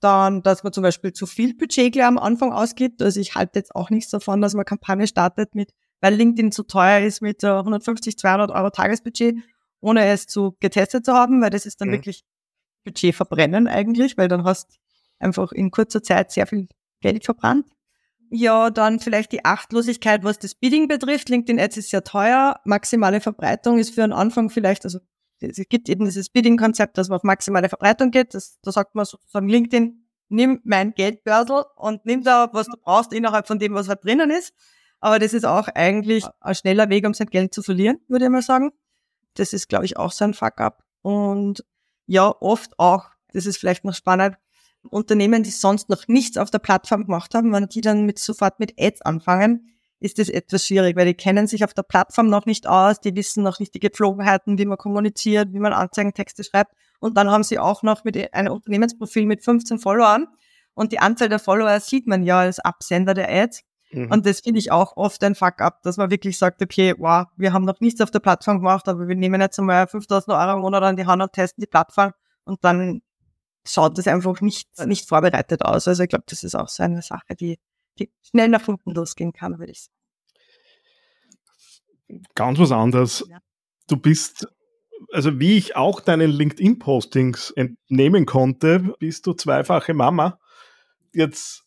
Dann, 0.00 0.42
dass 0.42 0.62
man 0.62 0.72
zum 0.72 0.82
Beispiel 0.82 1.12
zu 1.12 1.26
viel 1.26 1.54
Budget 1.54 1.92
gleich 1.92 2.06
am 2.06 2.16
Anfang 2.16 2.52
ausgibt. 2.52 3.02
Also 3.02 3.20
ich 3.20 3.34
halte 3.34 3.58
jetzt 3.58 3.74
auch 3.74 3.90
nichts 3.90 4.10
davon, 4.10 4.40
dass 4.40 4.54
man 4.54 4.64
Kampagne 4.64 5.06
startet 5.06 5.54
mit, 5.54 5.72
weil 6.00 6.14
LinkedIn 6.14 6.52
zu 6.52 6.62
teuer 6.62 7.00
ist 7.00 7.20
mit 7.20 7.44
150, 7.44 8.16
200 8.16 8.50
Euro 8.50 8.70
Tagesbudget, 8.70 9.36
ohne 9.80 10.06
es 10.06 10.26
zu 10.26 10.56
getestet 10.60 11.04
zu 11.04 11.12
haben, 11.12 11.42
weil 11.42 11.50
das 11.50 11.66
ist 11.66 11.80
dann 11.82 11.88
mhm. 11.88 11.94
wirklich 11.94 12.24
Budget 12.84 13.14
verbrennen 13.14 13.66
eigentlich, 13.66 14.16
weil 14.16 14.28
dann 14.28 14.44
hast 14.44 14.78
einfach 15.18 15.52
in 15.52 15.70
kurzer 15.70 16.02
Zeit 16.02 16.30
sehr 16.32 16.46
viel 16.46 16.68
Geld 17.00 17.24
verbrannt. 17.24 17.66
Ja, 18.30 18.70
dann 18.70 19.00
vielleicht 19.00 19.32
die 19.32 19.44
Achtlosigkeit, 19.44 20.22
was 20.22 20.38
das 20.38 20.54
Bidding 20.54 20.86
betrifft. 20.86 21.28
LinkedIn 21.28 21.58
Ads 21.58 21.78
ist 21.78 21.90
sehr 21.90 22.04
teuer. 22.04 22.60
Maximale 22.64 23.20
Verbreitung 23.20 23.78
ist 23.78 23.94
für 23.94 24.04
einen 24.04 24.12
Anfang 24.12 24.50
vielleicht, 24.50 24.84
also 24.84 25.00
es 25.40 25.68
gibt 25.68 25.88
eben 25.88 26.04
dieses 26.04 26.28
Bidding-Konzept, 26.28 26.98
dass 26.98 27.08
man 27.08 27.16
auf 27.16 27.22
maximale 27.24 27.68
Verbreitung 27.68 28.10
geht. 28.10 28.34
Das, 28.34 28.58
da 28.62 28.72
sagt 28.72 28.94
man 28.94 29.04
sozusagen 29.04 29.48
LinkedIn, 29.48 30.06
nimm 30.28 30.60
mein 30.64 30.92
Geldbörsel 30.94 31.64
und 31.76 32.04
nimm 32.04 32.22
da, 32.22 32.50
was 32.52 32.66
du 32.66 32.76
brauchst, 32.80 33.12
innerhalb 33.12 33.46
von 33.46 33.58
dem, 33.58 33.74
was 33.74 33.88
halt 33.88 34.04
drinnen 34.04 34.30
ist. 34.30 34.54
Aber 35.00 35.18
das 35.18 35.32
ist 35.32 35.46
auch 35.46 35.68
eigentlich 35.68 36.24
ein 36.40 36.54
schneller 36.54 36.90
Weg, 36.90 37.06
um 37.06 37.14
sein 37.14 37.28
Geld 37.28 37.54
zu 37.54 37.62
verlieren, 37.62 37.98
würde 38.06 38.26
ich 38.26 38.30
mal 38.30 38.42
sagen. 38.42 38.70
Das 39.34 39.52
ist, 39.52 39.68
glaube 39.68 39.86
ich, 39.86 39.96
auch 39.96 40.12
so 40.12 40.24
ein 40.24 40.34
Fuck-up. 40.34 40.84
Und 41.02 41.64
ja 42.10 42.34
oft 42.40 42.76
auch, 42.78 43.04
das 43.32 43.46
ist 43.46 43.58
vielleicht 43.58 43.84
noch 43.84 43.94
spannend, 43.94 44.36
Unternehmen, 44.82 45.42
die 45.42 45.50
sonst 45.50 45.88
noch 45.88 46.08
nichts 46.08 46.38
auf 46.38 46.50
der 46.50 46.58
Plattform 46.58 47.04
gemacht 47.04 47.34
haben, 47.34 47.52
wenn 47.52 47.68
die 47.68 47.82
dann 47.82 48.04
mit 48.04 48.18
sofort 48.18 48.58
mit 48.58 48.74
Ads 48.80 49.02
anfangen, 49.02 49.76
ist 50.00 50.18
das 50.18 50.28
etwas 50.28 50.66
schwierig, 50.66 50.96
weil 50.96 51.06
die 51.06 51.14
kennen 51.14 51.46
sich 51.46 51.62
auf 51.62 51.74
der 51.74 51.82
Plattform 51.82 52.28
noch 52.28 52.46
nicht 52.46 52.66
aus, 52.66 53.00
die 53.00 53.14
wissen 53.14 53.44
noch 53.44 53.60
nicht 53.60 53.74
die 53.74 53.80
Gepflogenheiten, 53.80 54.58
wie 54.58 54.64
man 54.64 54.78
kommuniziert, 54.78 55.52
wie 55.52 55.60
man 55.60 55.72
Anzeigentexte 55.72 56.42
schreibt. 56.42 56.72
Und 56.98 57.16
dann 57.16 57.30
haben 57.30 57.44
sie 57.44 57.58
auch 57.58 57.82
noch 57.82 58.02
mit 58.02 58.34
einem 58.34 58.52
Unternehmensprofil 58.54 59.26
mit 59.26 59.44
15 59.44 59.78
Followern. 59.78 60.26
Und 60.74 60.92
die 60.92 60.98
Anzahl 60.98 61.28
der 61.28 61.38
Follower 61.38 61.78
sieht 61.80 62.06
man 62.06 62.22
ja 62.22 62.40
als 62.40 62.58
Absender 62.58 63.14
der 63.14 63.30
Ads. 63.30 63.62
Mhm. 63.92 64.10
Und 64.10 64.26
das 64.26 64.40
finde 64.40 64.58
ich 64.60 64.70
auch 64.70 64.96
oft 64.96 65.22
ein 65.24 65.34
Fuck-up, 65.34 65.82
dass 65.82 65.96
man 65.96 66.10
wirklich 66.10 66.38
sagt, 66.38 66.62
okay, 66.62 66.94
wow, 66.98 67.26
wir 67.36 67.52
haben 67.52 67.64
noch 67.64 67.80
nichts 67.80 68.00
auf 68.00 68.10
der 68.10 68.20
Plattform 68.20 68.58
gemacht, 68.58 68.88
aber 68.88 69.08
wir 69.08 69.16
nehmen 69.16 69.40
jetzt 69.40 69.58
einmal 69.58 69.86
5000 69.86 70.36
Euro 70.36 70.54
im 70.54 70.60
Monat 70.60 70.82
an 70.82 70.96
die 70.96 71.06
Hand 71.06 71.22
und 71.22 71.32
testen 71.32 71.60
die 71.60 71.66
Plattform 71.66 72.12
und 72.44 72.64
dann 72.64 73.02
schaut 73.66 73.98
das 73.98 74.06
einfach 74.06 74.40
nicht, 74.40 74.68
nicht 74.86 75.08
vorbereitet 75.08 75.64
aus. 75.64 75.88
Also 75.88 76.02
ich 76.02 76.08
glaube, 76.08 76.24
das 76.28 76.44
ist 76.44 76.54
auch 76.54 76.68
so 76.68 76.82
eine 76.82 77.02
Sache, 77.02 77.34
die, 77.38 77.58
die 77.98 78.10
schnell 78.22 78.48
nach 78.48 78.66
unten 78.68 78.92
losgehen 78.92 79.32
kann, 79.32 79.58
würde 79.58 79.72
ich 79.72 79.82
sagen. 79.82 79.96
Ganz 82.34 82.58
was 82.58 82.72
anderes. 82.72 83.24
Ja. 83.28 83.38
Du 83.88 83.96
bist, 83.96 84.48
also 85.12 85.38
wie 85.38 85.56
ich 85.56 85.76
auch 85.76 86.00
deinen 86.00 86.30
LinkedIn-Postings 86.30 87.50
entnehmen 87.52 88.26
konnte, 88.26 88.94
bist 88.98 89.26
du 89.26 89.34
zweifache 89.34 89.94
Mama. 89.94 90.38
Jetzt 91.12 91.64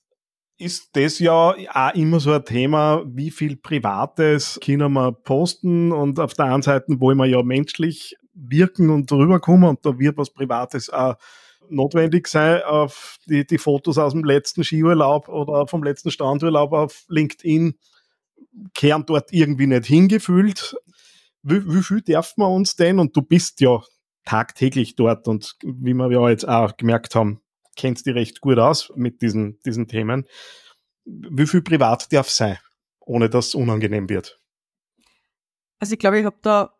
ist 0.63 0.95
das 0.95 1.19
ja 1.19 1.33
auch 1.33 1.93
immer 1.93 2.19
so 2.19 2.31
ein 2.31 2.45
Thema, 2.45 3.03
wie 3.05 3.31
viel 3.31 3.57
Privates 3.57 4.59
können 4.63 4.93
wir 4.93 5.11
posten 5.11 5.91
und 5.91 6.19
auf 6.19 6.33
der 6.33 6.45
anderen 6.45 6.61
Seite 6.61 6.99
wollen 6.99 7.17
wir 7.17 7.25
ja 7.25 7.43
menschlich 7.43 8.15
wirken 8.33 8.89
und 8.89 9.11
rüberkommen 9.11 9.69
und 9.69 9.85
da 9.85 9.99
wird 9.99 10.17
was 10.17 10.31
Privates 10.31 10.89
auch 10.89 11.15
notwendig 11.69 12.27
sein, 12.27 12.61
auf 12.63 13.17
die, 13.27 13.45
die 13.45 13.57
Fotos 13.57 13.97
aus 13.97 14.13
dem 14.13 14.23
letzten 14.23 14.63
Skiurlaub 14.63 15.27
oder 15.27 15.67
vom 15.67 15.83
letzten 15.83 16.11
Strandurlaub 16.11 16.73
auf 16.73 17.05
LinkedIn 17.09 17.75
kehren 18.73 19.05
dort 19.05 19.31
irgendwie 19.33 19.67
nicht 19.67 19.85
hingefühlt. 19.85 20.75
Wie, 21.41 21.67
wie 21.73 21.83
viel 21.83 22.01
darf 22.01 22.37
man 22.37 22.51
uns 22.51 22.75
denn? 22.75 22.99
Und 22.99 23.15
du 23.15 23.21
bist 23.21 23.59
ja 23.61 23.81
tagtäglich 24.25 24.95
dort 24.95 25.27
und 25.27 25.55
wie 25.63 25.93
wir 25.93 26.11
ja 26.11 26.29
jetzt 26.29 26.47
auch 26.47 26.77
gemerkt 26.77 27.15
haben, 27.15 27.41
kennst 27.75 28.05
dich 28.05 28.15
recht 28.15 28.41
gut 28.41 28.59
aus 28.59 28.91
mit 28.95 29.21
diesen, 29.21 29.59
diesen 29.65 29.87
Themen. 29.87 30.25
Wie 31.05 31.47
viel 31.47 31.61
privat 31.61 32.11
darf 32.13 32.29
sein? 32.29 32.57
ohne 33.05 33.29
dass 33.29 33.47
es 33.47 33.55
unangenehm 33.55 34.09
wird? 34.09 34.39
Also 35.79 35.93
ich 35.93 35.99
glaube, 35.99 36.19
ich 36.19 36.25
habe 36.25 36.37
da, 36.41 36.73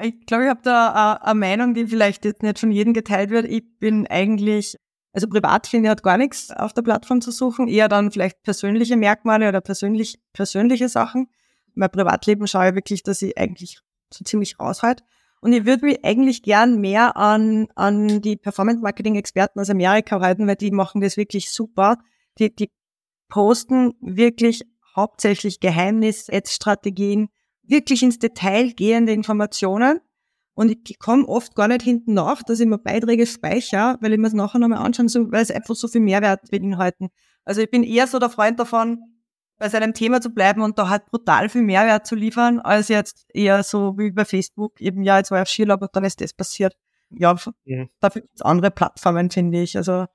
ich 0.00 0.26
glaube, 0.26 0.44
ich 0.44 0.50
habe 0.50 0.62
da 0.62 1.14
eine 1.14 1.38
Meinung, 1.38 1.74
die 1.74 1.86
vielleicht 1.86 2.24
jetzt 2.24 2.42
nicht 2.42 2.58
von 2.58 2.70
jedem 2.70 2.94
geteilt 2.94 3.30
wird. 3.30 3.46
Ich 3.46 3.64
bin 3.78 4.06
eigentlich, 4.06 4.76
also 5.12 5.28
privat 5.28 5.66
finde 5.66 5.88
ich 5.88 5.90
hat 5.90 6.02
gar 6.02 6.18
nichts 6.18 6.50
auf 6.50 6.72
der 6.72 6.82
Plattform 6.82 7.20
zu 7.20 7.30
suchen, 7.30 7.68
eher 7.68 7.88
dann 7.88 8.12
vielleicht 8.12 8.42
persönliche 8.42 8.96
Merkmale 8.96 9.48
oder 9.48 9.60
persönlich, 9.60 10.18
persönliche 10.32 10.88
Sachen. 10.88 11.28
Mein 11.74 11.90
Privatleben 11.90 12.46
schaue 12.46 12.68
ich 12.68 12.74
wirklich, 12.74 13.02
dass 13.02 13.20
ich 13.22 13.36
eigentlich 13.36 13.80
so 14.12 14.24
ziemlich 14.24 14.58
raushalte. 14.58 15.04
Und 15.46 15.52
ich 15.52 15.64
würde 15.64 15.86
mich 15.86 16.04
eigentlich 16.04 16.42
gern 16.42 16.80
mehr 16.80 17.16
an, 17.16 17.68
an 17.76 18.20
die 18.20 18.34
Performance-Marketing-Experten 18.34 19.60
aus 19.60 19.70
Amerika 19.70 20.20
halten, 20.20 20.48
weil 20.48 20.56
die 20.56 20.72
machen 20.72 21.00
das 21.00 21.16
wirklich 21.16 21.52
super. 21.52 21.98
Die, 22.40 22.52
die 22.52 22.72
posten 23.28 23.94
wirklich 24.00 24.64
hauptsächlich 24.96 25.60
Geheimnis-Ads-Strategien, 25.60 27.28
wirklich 27.62 28.02
ins 28.02 28.18
Detail 28.18 28.72
gehende 28.72 29.12
Informationen. 29.12 30.00
Und 30.54 30.72
ich 30.72 30.98
komme 30.98 31.28
oft 31.28 31.54
gar 31.54 31.68
nicht 31.68 31.82
hinten 31.82 32.14
nach, 32.14 32.42
dass 32.42 32.58
ich 32.58 32.66
mir 32.66 32.78
Beiträge 32.78 33.24
speichere, 33.24 33.98
weil 34.00 34.14
ich 34.14 34.18
mir 34.18 34.26
es 34.26 34.32
nachher 34.32 34.58
nochmal 34.58 34.84
anschauen 34.84 35.06
soll, 35.06 35.30
weil 35.30 35.42
es 35.42 35.52
einfach 35.52 35.76
so 35.76 35.86
viel 35.86 36.00
Mehrwert 36.00 36.50
beinhalten. 36.50 37.10
Also 37.44 37.60
ich 37.60 37.70
bin 37.70 37.84
eher 37.84 38.08
so 38.08 38.18
der 38.18 38.30
Freund 38.30 38.58
davon, 38.58 38.98
bei 39.58 39.68
seinem 39.68 39.94
Thema 39.94 40.20
zu 40.20 40.30
bleiben 40.30 40.62
und 40.62 40.78
da 40.78 40.88
halt 40.88 41.06
brutal 41.06 41.48
viel 41.48 41.62
Mehrwert 41.62 42.06
zu 42.06 42.14
liefern, 42.14 42.60
als 42.60 42.88
jetzt 42.88 43.26
eher 43.32 43.62
so 43.62 43.96
wie 43.98 44.10
bei 44.10 44.24
Facebook, 44.24 44.80
eben 44.80 45.02
ja, 45.02 45.18
jetzt 45.18 45.30
war 45.30 45.38
ich 45.38 45.42
auf 45.42 45.48
Skilab 45.48 45.82
und 45.82 45.94
dann 45.94 46.04
ist 46.04 46.20
das 46.20 46.32
passiert. 46.32 46.76
Ja, 47.10 47.36
mhm. 47.64 47.88
dafür 48.00 48.22
gibt 48.22 48.34
es 48.34 48.42
andere 48.42 48.70
Plattformen, 48.70 49.30
finde 49.30 49.62
ich. 49.62 49.76
Also 49.76 50.06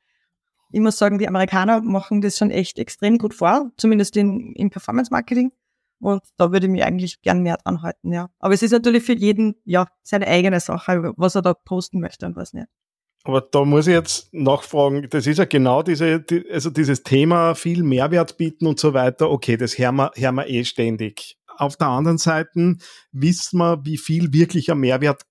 ich 0.72 0.80
muss 0.80 0.98
sagen, 0.98 1.18
die 1.18 1.28
Amerikaner 1.28 1.82
machen 1.82 2.22
das 2.22 2.38
schon 2.38 2.52
echt 2.52 2.80
extrem 2.80 3.18
gut 3.18 3.34
vor, 3.34 3.72
zumindest 3.78 4.16
in, 4.18 4.54
im 4.54 4.70
Performance-Marketing. 4.70 5.52
Und 6.00 6.24
da 6.38 6.52
würde 6.52 6.66
ich 6.66 6.72
mich 6.72 6.84
eigentlich 6.84 7.22
gern 7.22 7.42
mehr 7.42 7.58
dran 7.58 7.84
halten, 7.84 8.12
ja. 8.12 8.30
Aber 8.40 8.54
es 8.54 8.64
ist 8.64 8.72
natürlich 8.72 9.04
für 9.04 9.14
jeden, 9.14 9.56
ja, 9.66 9.88
seine 10.02 10.28
eigene 10.28 10.60
Sache, 10.60 11.14
was 11.16 11.36
er 11.36 11.44
da 11.44 11.54
posten 11.54 12.00
möchte 12.00 12.26
und 12.26 12.36
was 12.36 12.54
nicht. 12.54 12.68
Aber 13.24 13.42
da 13.42 13.64
muss 13.66 13.88
ich 13.88 13.94
jetzt 13.94 14.34
nachfragen, 14.34 15.08
das 15.10 15.28
ist 15.28 15.38
ja 15.38 15.46
genau 15.46 15.84
diese, 15.84 16.22
die, 16.22 16.44
also 16.50 16.70
dieses 16.72 17.04
Thema 17.04 17.54
viel 17.54 17.84
Mehrwert 17.84 18.38
bieten 18.38 18.66
und 18.66 18.80
so 18.80 18.94
weiter. 18.94 19.30
Okay, 19.30 19.58
das 19.58 19.78
hören 19.78 19.98
wir, 19.98 20.12
hören 20.16 20.36
wir 20.36 20.48
eh 20.48 20.64
ständig. 20.64 21.38
Auf 21.58 21.78
der 21.78 21.88
anderen 21.88 22.18
Seite 22.18 22.78
wissen 23.12 23.60
wir, 23.60 23.86
wie 23.86 23.98
viel 23.98 24.34
wirklicher 24.34 24.74
Mehrwert 24.74 25.22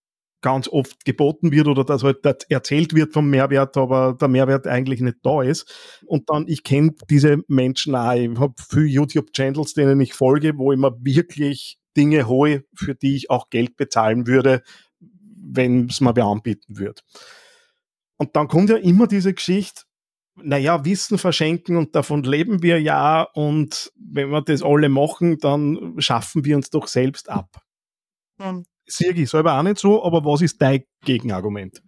ganz 0.41 0.69
oft 0.69 1.05
geboten 1.05 1.53
wird 1.53 1.67
oder 1.67 1.85
dass 1.85 2.03
halt 2.03 2.25
erzählt 2.49 2.95
wird 2.95 3.13
vom 3.13 3.29
Mehrwert, 3.29 3.77
aber 3.77 4.17
der 4.19 4.29
Mehrwert 4.29 4.67
eigentlich 4.67 5.01
nicht 5.01 5.19
da 5.23 5.43
ist. 5.43 6.01
Und 6.07 6.31
dann, 6.31 6.47
ich 6.49 6.63
kenne 6.63 6.95
diese 7.11 7.39
Menschen 7.49 7.95
auch. 7.95 8.15
Ich 8.15 8.39
habe 8.39 8.55
viele 8.71 8.87
YouTube-Channels, 8.87 9.75
denen 9.75 10.01
ich 10.01 10.15
folge, 10.15 10.57
wo 10.57 10.73
ich 10.73 10.79
mir 10.79 10.97
wirklich 11.01 11.79
Dinge 11.97 12.27
hole, 12.27 12.65
für 12.75 12.95
die 12.95 13.17
ich 13.17 13.31
auch 13.31 13.51
Geld 13.51 13.77
bezahlen 13.77 14.27
würde, 14.27 14.63
wenn 15.01 15.87
es 15.87 16.01
mir 16.01 16.15
wer 16.15 16.27
anbieten 16.27 16.79
würde. 16.79 17.03
Und 18.21 18.37
dann 18.37 18.49
kommt 18.49 18.71
ja 18.71 18.77
immer 18.77 19.07
diese 19.07 19.33
Geschichte, 19.33 19.83
naja, 20.37 20.85
Wissen 20.85 21.19
verschenken 21.19 21.77
und 21.77 21.95
davon 21.95 22.23
leben 22.23 22.63
wir 22.63 22.81
ja 22.81 23.23
und 23.35 23.93
wenn 23.97 24.31
wir 24.31 24.43
das 24.43 24.63
alle 24.63 24.89
machen, 24.89 25.39
dann 25.39 25.95
schaffen 25.99 26.45
wir 26.45 26.57
uns 26.57 26.71
doch 26.71 26.87
selbst 26.87 27.29
ab. 27.29 27.63
Mhm 28.39 28.65
ich 28.99 29.31
selber 29.31 29.59
auch 29.59 29.63
nicht 29.63 29.79
so, 29.79 30.03
aber 30.03 30.25
was 30.25 30.43
ist 30.43 30.61
dein 30.61 30.85
Gegenargument? 31.05 31.83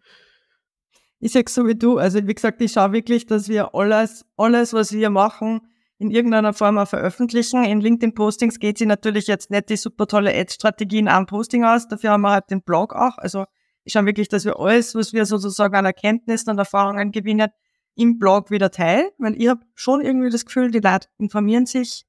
Ich 1.19 1.33
sage 1.33 1.51
so 1.51 1.67
wie 1.67 1.75
du. 1.75 1.99
Also 1.99 2.27
wie 2.27 2.35
gesagt, 2.35 2.61
ich 2.61 2.73
schaue 2.73 2.93
wirklich, 2.93 3.27
dass 3.27 3.49
wir 3.49 3.75
alles, 3.75 4.25
alles, 4.37 4.73
was 4.73 4.93
wir 4.93 5.11
machen, 5.11 5.61
in 5.99 6.11
irgendeiner 6.11 6.53
Form 6.53 6.79
auch 6.79 6.89
veröffentlichen. 6.89 7.65
In 7.65 7.81
LinkedIn-Postings 7.81 8.59
geht 8.59 8.79
sie 8.79 8.87
natürlich 8.87 9.29
jetzt 9.29 9.51
nicht 9.51 9.69
die 9.69 9.77
super 9.77 10.09
tolle 10.09 10.35
Ad-Strategien 10.35 11.07
am 11.07 11.27
Posting 11.27 11.65
aus. 11.65 11.87
Dafür 11.87 12.11
haben 12.11 12.23
wir 12.23 12.31
halt 12.31 12.51
den 12.51 12.63
Blog 12.63 12.93
auch. 12.93 13.19
Also 13.19 13.45
ich 13.85 13.93
schaue 13.93 14.07
wirklich, 14.07 14.29
dass 14.29 14.45
wir 14.45 14.59
alles, 14.59 14.95
was 14.95 15.13
wir 15.13 15.27
sozusagen 15.27 15.75
an 15.75 15.85
Erkenntnissen 15.85 16.51
und 16.51 16.59
Erfahrungen 16.59 17.13
gewinnen, 17.13 17.51
im 17.95 18.19
Blog 18.19 18.51
wieder 18.51 18.71
teilen. 18.71 19.09
Weil 19.19 19.41
ich 19.41 19.49
habe 19.49 19.61
schon 19.75 20.01
irgendwie 20.01 20.31
das 20.31 20.45
Gefühl, 20.47 20.71
die 20.71 20.81
Leute 20.81 21.09
informieren 21.19 21.67
sich, 21.67 22.05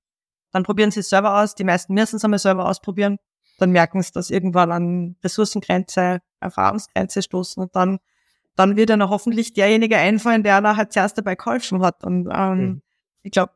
dann 0.52 0.64
probieren 0.64 0.92
sie 0.92 1.02
es 1.02 1.10
selber 1.10 1.42
aus. 1.42 1.56
Die 1.56 1.64
meisten 1.64 1.94
müssen 1.94 2.18
es 2.18 2.24
einmal 2.24 2.40
selber 2.40 2.70
ausprobieren 2.70 3.18
dann 3.58 3.72
merken 3.72 4.02
sie, 4.02 4.12
dass 4.12 4.30
irgendwann 4.30 4.72
an 4.72 5.16
Ressourcengrenze, 5.24 6.20
Erfahrungsgrenze 6.40 7.22
stoßen 7.22 7.64
und 7.64 7.76
dann, 7.76 8.00
dann 8.56 8.76
wird 8.76 8.90
dann 8.90 9.08
hoffentlich 9.10 9.54
derjenige 9.54 9.98
einfallen, 9.98 10.44
der 10.44 10.62
nachher 10.62 10.90
zuerst 10.90 11.18
dabei 11.18 11.36
geholfen 11.36 11.82
hat. 11.82 12.04
Und 12.04 12.30
ähm, 12.32 12.58
mhm. 12.58 12.82
ich 13.22 13.32
glaube, 13.32 13.54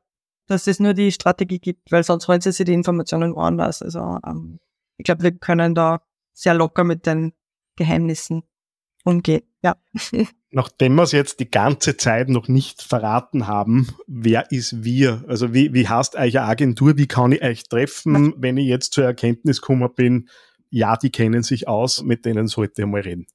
dass 0.47 0.67
es 0.67 0.79
nur 0.79 0.93
die 0.93 1.11
Strategie 1.11 1.59
gibt, 1.59 1.91
weil 1.91 2.03
sonst 2.03 2.27
holen 2.27 2.41
sie 2.41 2.51
sich 2.51 2.65
die 2.65 2.73
Informationen 2.73 3.35
woanders. 3.35 3.81
Also 3.81 4.19
ähm, 4.25 4.59
ich 4.97 5.03
glaube, 5.03 5.23
wir 5.23 5.31
können 5.31 5.75
da 5.75 6.01
sehr 6.33 6.53
locker 6.53 6.83
mit 6.83 7.05
den 7.05 7.33
Geheimnissen 7.77 8.43
umgehen. 9.05 9.43
Ja. 9.63 9.77
Nachdem 10.51 10.95
wir 10.95 11.03
es 11.03 11.11
jetzt 11.11 11.39
die 11.39 11.49
ganze 11.49 11.97
Zeit 11.97 12.29
noch 12.29 12.47
nicht 12.47 12.81
verraten 12.81 13.47
haben, 13.47 13.87
wer 14.07 14.51
ist 14.51 14.83
wir? 14.83 15.23
Also 15.27 15.53
wie, 15.53 15.73
wie 15.73 15.87
heißt 15.87 16.15
eure 16.15 16.41
Agentur? 16.41 16.97
Wie 16.97 17.07
kann 17.07 17.31
ich 17.31 17.41
euch 17.41 17.63
treffen, 17.63 18.33
wenn 18.37 18.57
ich 18.57 18.67
jetzt 18.67 18.93
zur 18.93 19.05
Erkenntnis 19.05 19.61
gekommen 19.61 19.89
bin, 19.95 20.29
ja, 20.69 20.97
die 20.97 21.11
kennen 21.11 21.43
sich 21.43 21.67
aus, 21.67 22.03
mit 22.03 22.25
denen 22.25 22.47
sollte 22.47 22.81
ich 22.81 22.87
mal 22.87 23.01
reden. 23.01 23.25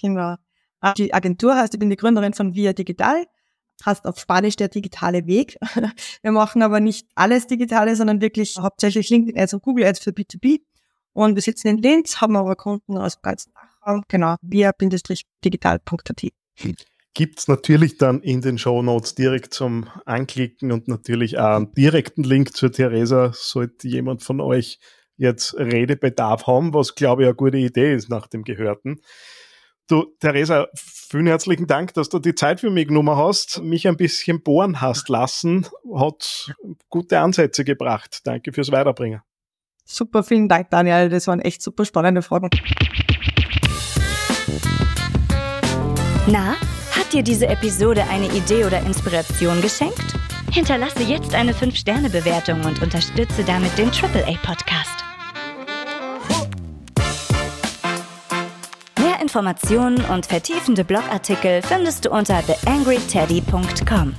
Genau. 0.00 0.36
Ah, 0.80 0.94
die 0.94 1.14
Agentur 1.14 1.54
heißt, 1.54 1.74
ich 1.74 1.80
bin 1.80 1.90
die 1.90 1.96
Gründerin 1.96 2.34
von 2.34 2.54
Via 2.54 2.72
Digital, 2.72 3.24
heißt 3.86 4.04
auf 4.04 4.18
Spanisch 4.18 4.56
der 4.56 4.68
digitale 4.68 5.26
Weg. 5.26 5.56
Wir 6.22 6.32
machen 6.32 6.62
aber 6.62 6.80
nicht 6.80 7.06
alles 7.14 7.46
Digitale, 7.46 7.94
sondern 7.96 8.20
wirklich 8.20 8.58
hauptsächlich 8.58 9.08
LinkedIn 9.10 9.40
Ads 9.40 9.54
und 9.54 9.62
Google 9.62 9.86
Ads 9.86 10.00
für 10.00 10.10
B2B. 10.10 10.60
Und 11.12 11.34
wir 11.34 11.42
sitzen 11.42 11.68
in 11.68 11.78
Linz, 11.78 12.20
haben 12.20 12.36
aber 12.36 12.56
Kunden 12.56 12.96
aus 12.96 13.18
dem 13.20 14.02
genau, 14.08 14.36
via-digital.at. 14.42 16.26
Gibt 17.14 17.38
es 17.38 17.48
natürlich 17.48 17.98
dann 17.98 18.22
in 18.22 18.40
den 18.40 18.56
Show 18.56 18.80
Notes 18.80 19.14
direkt 19.14 19.52
zum 19.52 19.86
Anklicken 20.06 20.72
und 20.72 20.88
natürlich 20.88 21.38
auch 21.38 21.56
einen 21.56 21.72
direkten 21.74 22.22
Link 22.22 22.56
zur 22.56 22.72
Theresa, 22.72 23.32
sollte 23.34 23.86
jemand 23.86 24.22
von 24.22 24.40
euch 24.40 24.78
jetzt 25.18 25.54
Redebedarf 25.58 26.46
haben, 26.46 26.72
was 26.72 26.94
glaube 26.94 27.22
ich 27.22 27.26
eine 27.28 27.34
gute 27.34 27.58
Idee 27.58 27.94
ist 27.94 28.08
nach 28.08 28.28
dem 28.28 28.44
Gehörten. 28.44 29.02
Du, 29.88 30.06
Theresa, 30.20 30.68
vielen 30.74 31.26
herzlichen 31.26 31.66
Dank, 31.66 31.92
dass 31.92 32.08
du 32.08 32.18
die 32.18 32.34
Zeit 32.34 32.60
für 32.60 32.70
mich 32.70 32.88
genommen 32.88 33.16
hast, 33.16 33.62
mich 33.62 33.86
ein 33.86 33.98
bisschen 33.98 34.42
bohren 34.42 34.80
hast 34.80 35.10
lassen, 35.10 35.66
hat 35.94 36.54
gute 36.88 37.18
Ansätze 37.18 37.62
gebracht. 37.62 38.20
Danke 38.24 38.52
fürs 38.54 38.72
Weiterbringen. 38.72 39.20
Super, 39.84 40.22
vielen 40.22 40.48
Dank, 40.48 40.70
Daniel. 40.70 41.08
Das 41.08 41.26
waren 41.26 41.40
echt 41.40 41.62
super 41.62 41.84
spannende 41.84 42.22
Fragen. 42.22 42.48
Na, 46.26 46.54
hat 46.96 47.12
dir 47.12 47.22
diese 47.22 47.48
Episode 47.48 48.04
eine 48.08 48.26
Idee 48.32 48.64
oder 48.64 48.80
Inspiration 48.80 49.60
geschenkt? 49.60 50.14
Hinterlasse 50.52 51.02
jetzt 51.02 51.34
eine 51.34 51.52
5-Sterne-Bewertung 51.52 52.64
und 52.64 52.82
unterstütze 52.82 53.42
damit 53.42 53.76
den 53.76 53.88
AAA-Podcast. 53.88 55.04
Mehr 59.00 59.20
Informationen 59.20 60.04
und 60.04 60.26
vertiefende 60.26 60.84
Blogartikel 60.84 61.62
findest 61.62 62.04
du 62.04 62.10
unter 62.10 62.40
theangryteddy.com. 62.42 64.14